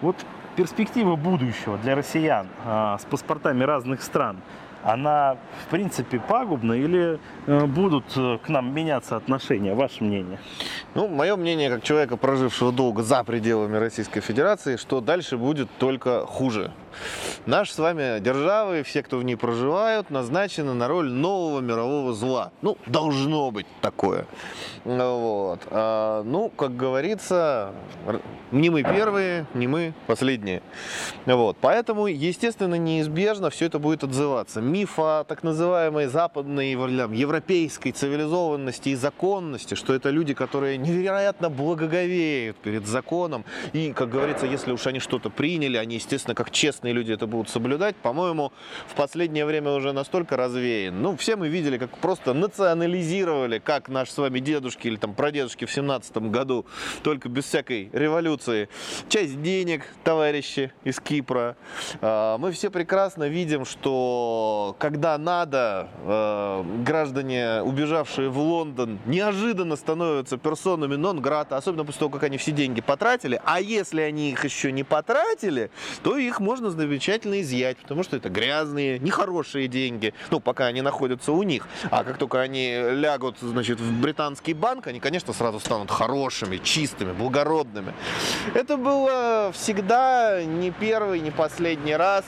Вот 0.01 0.15
перспектива 0.55 1.15
будущего 1.15 1.77
для 1.77 1.95
россиян 1.95 2.47
а, 2.65 2.97
с 2.97 3.05
паспортами 3.05 3.63
разных 3.63 4.01
стран, 4.01 4.37
она 4.83 5.37
в 5.65 5.69
принципе 5.69 6.19
пагубна 6.19 6.73
или 6.73 7.19
э, 7.47 7.65
будут 7.65 8.05
э, 8.15 8.37
к 8.43 8.49
нам 8.49 8.73
меняться 8.73 9.15
отношения? 9.15 9.73
Ваше 9.73 10.03
мнение? 10.03 10.39
Ну, 10.93 11.07
мое 11.07 11.35
мнение, 11.35 11.69
как 11.69 11.83
человека, 11.83 12.17
прожившего 12.17 12.71
долго 12.71 13.03
за 13.03 13.23
пределами 13.23 13.77
Российской 13.77 14.21
Федерации, 14.21 14.77
что 14.77 15.01
дальше 15.01 15.37
будет 15.37 15.69
только 15.79 16.25
хуже. 16.25 16.71
Наш 17.45 17.71
с 17.71 17.79
вами 17.79 18.19
державы, 18.19 18.83
все, 18.83 19.03
кто 19.03 19.17
в 19.17 19.23
ней 19.23 19.35
проживают, 19.35 20.09
назначены 20.09 20.73
на 20.73 20.87
роль 20.87 21.11
нового 21.11 21.59
мирового 21.59 22.13
зла. 22.13 22.51
Ну, 22.61 22.77
должно 22.85 23.51
быть 23.51 23.67
такое. 23.81 24.25
Вот. 24.85 25.59
А, 25.71 26.23
ну, 26.23 26.49
как 26.49 26.75
говорится, 26.75 27.73
не 28.51 28.69
мы 28.69 28.83
первые, 28.83 29.45
не 29.53 29.67
мы 29.67 29.93
последние. 30.07 30.61
Вот. 31.25 31.57
Поэтому, 31.59 32.07
естественно, 32.07 32.75
неизбежно 32.75 33.49
все 33.49 33.65
это 33.65 33.79
будет 33.79 34.03
отзываться. 34.03 34.61
Миф 34.73 34.97
о 34.97 35.23
так 35.23 35.43
называемой 35.43 36.07
западной, 36.07 36.71
европейской 36.71 37.91
цивилизованности 37.91 38.89
и 38.89 38.95
законности, 38.95 39.75
что 39.75 39.93
это 39.93 40.09
люди, 40.09 40.33
которые 40.33 40.77
невероятно 40.77 41.51
благоговеют 41.51 42.57
перед 42.57 42.87
законом. 42.87 43.45
И, 43.73 43.93
как 43.93 44.09
говорится, 44.09 44.47
если 44.47 44.71
уж 44.71 44.87
они 44.87 44.97
что-то 44.97 45.29
приняли, 45.29 45.77
они, 45.77 45.97
естественно, 45.97 46.33
как 46.33 46.49
честные 46.49 46.91
люди 46.91 47.11
это 47.11 47.27
будут 47.27 47.49
соблюдать, 47.49 47.95
по-моему, 47.97 48.51
в 48.87 48.95
последнее 48.95 49.45
время 49.45 49.73
уже 49.73 49.93
настолько 49.93 50.37
развеян. 50.37 50.99
Ну, 50.99 51.15
все 51.17 51.35
мы 51.35 51.49
видели, 51.49 51.77
как 51.77 51.95
просто 51.99 52.33
национализировали, 52.33 53.59
как 53.59 53.89
наши 53.89 54.11
с 54.11 54.17
вами 54.17 54.39
дедушки 54.39 54.87
или 54.87 54.95
там 54.95 55.13
прадедушки 55.13 55.65
в 55.65 55.71
семнадцатом 55.71 56.31
году, 56.31 56.65
только 57.03 57.29
без 57.29 57.43
всякой 57.45 57.91
революции, 57.93 58.69
часть 59.07 59.39
денег, 59.43 59.83
товарищи 60.03 60.73
из 60.83 60.99
Кипра. 60.99 61.57
А, 62.01 62.39
мы 62.39 62.51
все 62.51 62.71
прекрасно 62.71 63.27
видим, 63.27 63.65
что 63.65 64.62
когда 64.71 65.17
надо, 65.17 65.89
а, 66.05 66.65
граждане, 66.85 67.61
убежавшие 67.61 68.29
в 68.29 68.37
Лондон, 68.37 68.99
неожиданно 69.05 69.75
становятся 69.75 70.37
персонами 70.37 70.95
нон-грата, 70.95 71.57
особенно 71.57 71.83
после 71.83 71.99
того, 71.99 72.11
как 72.11 72.23
они 72.23 72.37
все 72.37 72.51
деньги 72.51 72.81
потратили. 72.81 73.41
А 73.43 73.59
если 73.59 74.01
они 74.01 74.31
их 74.31 74.43
еще 74.45 74.71
не 74.71 74.83
потратили, 74.83 75.69
то 76.03 76.17
их 76.17 76.39
можно 76.39 76.69
замечательно 76.69 77.41
изъять, 77.41 77.77
потому 77.77 78.03
что 78.03 78.15
это 78.17 78.29
грязные, 78.29 78.99
нехорошие 78.99 79.67
деньги, 79.67 80.13
ну, 80.31 80.39
пока 80.39 80.67
они 80.67 80.81
находятся 80.81 81.31
у 81.31 81.43
них. 81.43 81.67
А 81.91 82.03
как 82.03 82.17
только 82.17 82.39
они 82.41 82.75
лягут, 82.91 83.37
значит, 83.41 83.79
в 83.79 84.01
британский 84.01 84.53
банк, 84.53 84.87
они, 84.87 84.99
конечно, 84.99 85.33
сразу 85.33 85.59
станут 85.59 85.91
хорошими, 85.91 86.57
чистыми, 86.57 87.11
благородными. 87.11 87.93
Это 88.53 88.77
было 88.77 89.51
всегда 89.53 90.43
не 90.43 90.71
первый, 90.71 91.19
не 91.19 91.31
последний 91.31 91.95
раз. 91.95 92.25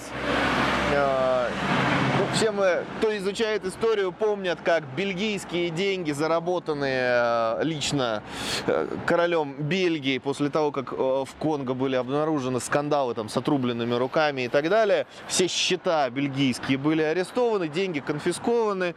Все 2.34 2.52
мы, 2.52 2.84
кто 2.98 3.16
изучает 3.18 3.66
историю, 3.66 4.12
помнят, 4.12 4.60
как 4.64 4.84
бельгийские 4.96 5.70
деньги, 5.70 6.12
заработанные 6.12 7.58
э, 7.60 7.64
лично 7.64 8.24
э, 8.68 8.88
королем 9.06 9.56
Бельгии 9.58 10.18
после 10.18 10.50
того, 10.50 10.72
как 10.72 10.92
э, 10.92 10.96
в 10.96 11.30
Конго 11.40 11.74
были 11.74 11.96
обнаружены 11.96 12.60
скандалы 12.60 13.14
там, 13.14 13.30
с 13.30 13.38
отрубленными 13.38 13.94
руками 13.96 14.42
и 14.42 14.48
так 14.48 14.70
далее, 14.70 15.08
все 15.28 15.48
счета 15.48 16.10
бельгийские 16.10 16.78
были 16.78 17.02
арестованы, 17.02 17.68
деньги 17.68 18.00
конфискованы 18.00 18.96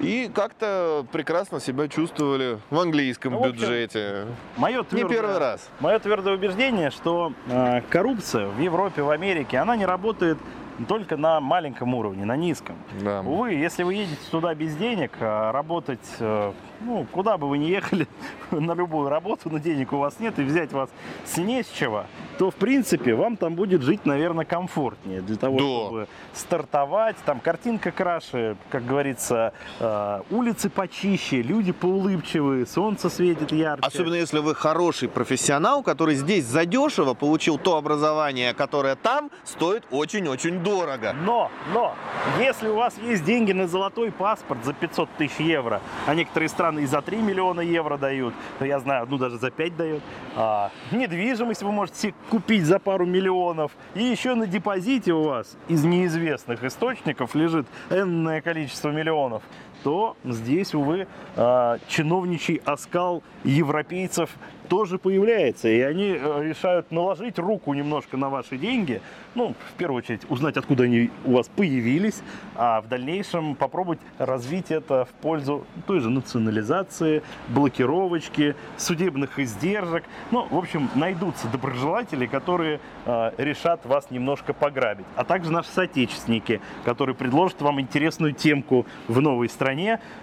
и 0.00 0.30
как-то 0.34 1.06
прекрасно 1.12 1.60
себя 1.60 1.88
чувствовали 1.88 2.58
в 2.70 2.78
английском 2.78 3.32
ну, 3.34 3.40
в 3.40 3.42
общем, 3.42 3.52
бюджете. 3.54 4.26
Мое 4.56 4.82
твердое, 4.82 5.04
Не 5.04 5.14
первый 5.14 5.38
раз. 5.38 5.68
Мое 5.80 5.98
твердое 5.98 6.34
убеждение, 6.34 6.90
что 6.90 7.32
э, 7.48 7.82
коррупция 7.90 8.48
в 8.48 8.60
Европе, 8.60 9.02
в 9.02 9.10
Америке, 9.10 9.58
она 9.58 9.76
не 9.76 9.86
работает 9.86 10.38
только 10.86 11.16
на 11.16 11.40
маленьком 11.40 11.94
уровне, 11.94 12.24
на 12.24 12.36
низком. 12.36 12.76
Да. 13.02 13.20
Увы, 13.20 13.54
если 13.54 13.82
вы 13.82 13.94
едете 13.94 14.20
туда 14.30 14.54
без 14.54 14.76
денег, 14.76 15.12
а 15.20 15.52
работать, 15.52 16.06
э, 16.20 16.52
ну, 16.80 17.06
куда 17.12 17.36
бы 17.38 17.48
вы 17.48 17.58
ни 17.58 17.66
ехали, 17.66 18.06
на 18.50 18.72
любую 18.72 19.08
работу, 19.08 19.50
но 19.50 19.58
денег 19.58 19.92
у 19.92 19.98
вас 19.98 20.18
нет, 20.20 20.38
и 20.38 20.42
взять 20.42 20.72
вас 20.72 20.90
с 21.24 21.36
не 21.36 21.62
с 21.62 21.68
чего, 21.68 22.04
то, 22.38 22.50
в 22.50 22.54
принципе, 22.54 23.14
вам 23.14 23.36
там 23.36 23.54
будет 23.54 23.82
жить, 23.82 24.06
наверное, 24.06 24.44
комфортнее 24.44 25.20
для 25.20 25.36
того, 25.36 25.58
да. 25.58 25.64
чтобы 25.64 26.08
стартовать. 26.34 27.16
Там 27.24 27.40
картинка 27.40 27.90
краше, 27.90 28.56
как 28.70 28.86
говорится, 28.86 29.52
э, 29.80 30.22
улицы 30.30 30.70
почище, 30.70 31.42
люди 31.42 31.72
поулыбчивые, 31.72 32.66
солнце 32.66 33.10
светит 33.10 33.52
ярче. 33.52 33.82
Особенно 33.86 34.14
если 34.14 34.38
вы 34.38 34.54
хороший 34.54 35.08
профессионал, 35.08 35.82
который 35.82 36.14
здесь 36.14 36.44
задешево 36.44 37.14
получил 37.14 37.58
то 37.58 37.76
образование, 37.76 38.54
которое 38.54 38.94
там 38.94 39.30
стоит 39.44 39.84
очень-очень 39.90 40.62
дорого. 40.62 41.14
Но, 41.24 41.50
но, 41.72 41.94
если 42.38 42.68
у 42.68 42.76
вас 42.76 42.94
есть 42.98 43.24
деньги 43.24 43.52
на 43.52 43.66
золотой 43.66 44.12
паспорт 44.12 44.64
за 44.64 44.72
500 44.72 45.08
тысяч 45.18 45.38
евро, 45.40 45.80
а 46.06 46.14
некоторые 46.14 46.48
страны 46.48 46.67
и 46.76 46.86
за 46.86 47.00
3 47.00 47.18
миллиона 47.18 47.60
евро 47.60 47.96
дают, 47.96 48.34
то 48.58 48.64
я 48.64 48.80
знаю, 48.80 49.04
одну 49.04 49.18
даже 49.18 49.38
за 49.38 49.50
5 49.50 49.76
дают, 49.76 50.02
а, 50.36 50.70
недвижимость 50.90 51.62
вы 51.62 51.72
можете 51.72 52.14
купить 52.30 52.64
за 52.64 52.78
пару 52.78 53.06
миллионов, 53.06 53.72
и 53.94 54.02
еще 54.02 54.34
на 54.34 54.46
депозите 54.46 55.12
у 55.12 55.22
вас 55.22 55.56
из 55.68 55.84
неизвестных 55.84 56.64
источников 56.64 57.34
лежит 57.34 57.66
энное 57.90 58.40
количество 58.40 58.90
миллионов, 58.90 59.42
то 59.82 60.16
здесь, 60.24 60.74
увы, 60.74 61.06
а, 61.36 61.78
чиновничий 61.88 62.60
оскал 62.64 63.22
европейцев 63.44 64.30
тоже 64.68 64.98
появляется. 64.98 65.68
И 65.68 65.80
они 65.80 66.16
э, 66.18 66.42
решают 66.42 66.90
наложить 66.90 67.38
руку 67.38 67.72
немножко 67.74 68.16
на 68.16 68.28
ваши 68.28 68.56
деньги. 68.56 69.00
Ну, 69.34 69.54
в 69.72 69.72
первую 69.74 69.98
очередь, 69.98 70.22
узнать, 70.28 70.56
откуда 70.56 70.84
они 70.84 71.10
у 71.24 71.32
вас 71.32 71.48
появились, 71.48 72.22
а 72.54 72.80
в 72.80 72.88
дальнейшем 72.88 73.54
попробовать 73.54 74.00
развить 74.18 74.70
это 74.70 75.04
в 75.04 75.08
пользу 75.22 75.64
той 75.86 76.00
же 76.00 76.10
национализации, 76.10 77.22
блокировочки, 77.48 78.54
судебных 78.76 79.38
издержек. 79.38 80.04
Ну, 80.30 80.46
в 80.50 80.56
общем, 80.56 80.88
найдутся 80.94 81.48
доброжелатели, 81.48 82.26
которые 82.26 82.80
э, 83.06 83.32
решат 83.38 83.84
вас 83.86 84.10
немножко 84.10 84.52
пограбить. 84.52 85.06
А 85.16 85.24
также 85.24 85.50
наши 85.50 85.70
соотечественники, 85.70 86.60
которые 86.84 87.14
предложат 87.14 87.60
вам 87.62 87.80
интересную 87.80 88.32
темку 88.32 88.86
в 89.08 89.20
новой 89.20 89.48
стране, 89.48 89.67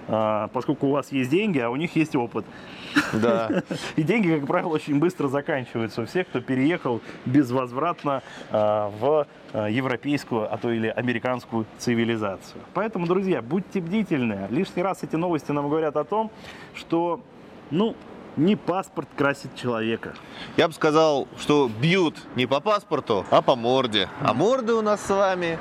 э, 0.07 0.47
поскольку 0.53 0.87
у 0.87 0.91
вас 0.91 1.11
есть 1.11 1.29
деньги, 1.29 1.59
а 1.59 1.69
у 1.69 1.75
них 1.75 1.95
есть 1.95 2.15
опыт. 2.15 2.45
Да. 3.13 3.63
И 3.95 4.03
деньги 4.03 4.33
как 4.35 4.47
правило, 4.47 4.69
очень 4.69 4.99
быстро 4.99 5.27
заканчиваются 5.27 6.01
у 6.01 6.05
всех, 6.05 6.27
кто 6.27 6.41
переехал 6.41 7.01
безвозвратно 7.25 8.23
э, 8.51 8.89
в 8.99 9.27
э, 9.53 9.67
европейскую, 9.71 10.51
а 10.53 10.57
то 10.57 10.71
или 10.71 10.87
американскую 10.87 11.65
цивилизацию. 11.77 12.61
Поэтому, 12.73 13.07
друзья, 13.07 13.41
будьте 13.41 13.81
бдительны. 13.81 14.47
Лишний 14.49 14.83
раз 14.83 15.03
эти 15.03 15.15
новости 15.15 15.51
нам 15.51 15.69
говорят 15.69 15.95
о 15.97 16.03
том, 16.03 16.31
что, 16.73 17.21
ну, 17.71 17.95
не 18.37 18.55
паспорт 18.55 19.07
красит 19.15 19.55
человека. 19.55 20.13
Я 20.57 20.67
бы 20.67 20.73
сказал, 20.73 21.27
что 21.39 21.69
бьют 21.69 22.15
не 22.35 22.45
по 22.45 22.59
паспорту, 22.59 23.25
а 23.29 23.41
по 23.41 23.55
морде. 23.55 24.09
А 24.21 24.33
морды 24.33 24.73
у 24.73 24.81
нас 24.81 25.01
с 25.05 25.09
вами 25.09 25.57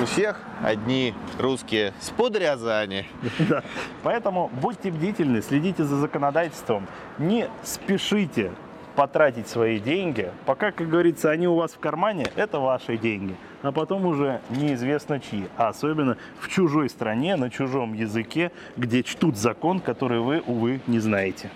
У 0.00 0.06
всех 0.06 0.40
одни 0.60 1.14
русские 1.38 1.92
с 2.00 2.10
под 2.10 2.36
Рязани. 2.36 3.06
Да. 3.48 3.62
Поэтому 4.02 4.50
будьте 4.60 4.90
бдительны, 4.90 5.40
следите 5.40 5.84
за 5.84 5.96
законодательством, 5.96 6.88
не 7.18 7.48
спешите 7.62 8.50
потратить 8.96 9.48
свои 9.48 9.78
деньги, 9.78 10.32
пока, 10.46 10.72
как 10.72 10.88
говорится, 10.88 11.30
они 11.30 11.46
у 11.46 11.54
вас 11.54 11.72
в 11.72 11.78
кармане, 11.78 12.26
это 12.34 12.58
ваши 12.58 12.96
деньги, 12.96 13.36
а 13.62 13.70
потом 13.70 14.06
уже 14.06 14.40
неизвестно 14.50 15.20
чьи, 15.20 15.46
а 15.56 15.68
особенно 15.68 16.16
в 16.40 16.48
чужой 16.48 16.88
стране, 16.88 17.36
на 17.36 17.50
чужом 17.50 17.92
языке, 17.92 18.50
где 18.76 19.02
чтут 19.02 19.36
закон, 19.36 19.80
который 19.80 20.20
вы, 20.20 20.42
увы, 20.46 20.80
не 20.86 20.98
знаете. 20.98 21.50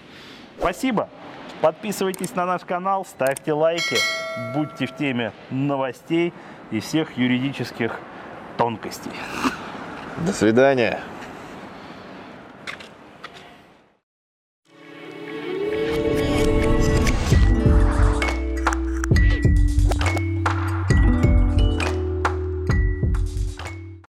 Спасибо! 0.58 1.08
Подписывайтесь 1.60 2.34
на 2.36 2.46
наш 2.46 2.62
канал, 2.62 3.04
ставьте 3.04 3.52
лайки, 3.52 3.96
будьте 4.54 4.86
в 4.86 4.96
теме 4.96 5.32
новостей 5.50 6.32
и 6.70 6.78
всех 6.78 7.16
юридических 7.16 7.98
тонкостей. 8.58 9.12
До 10.26 10.32
свидания. 10.32 11.00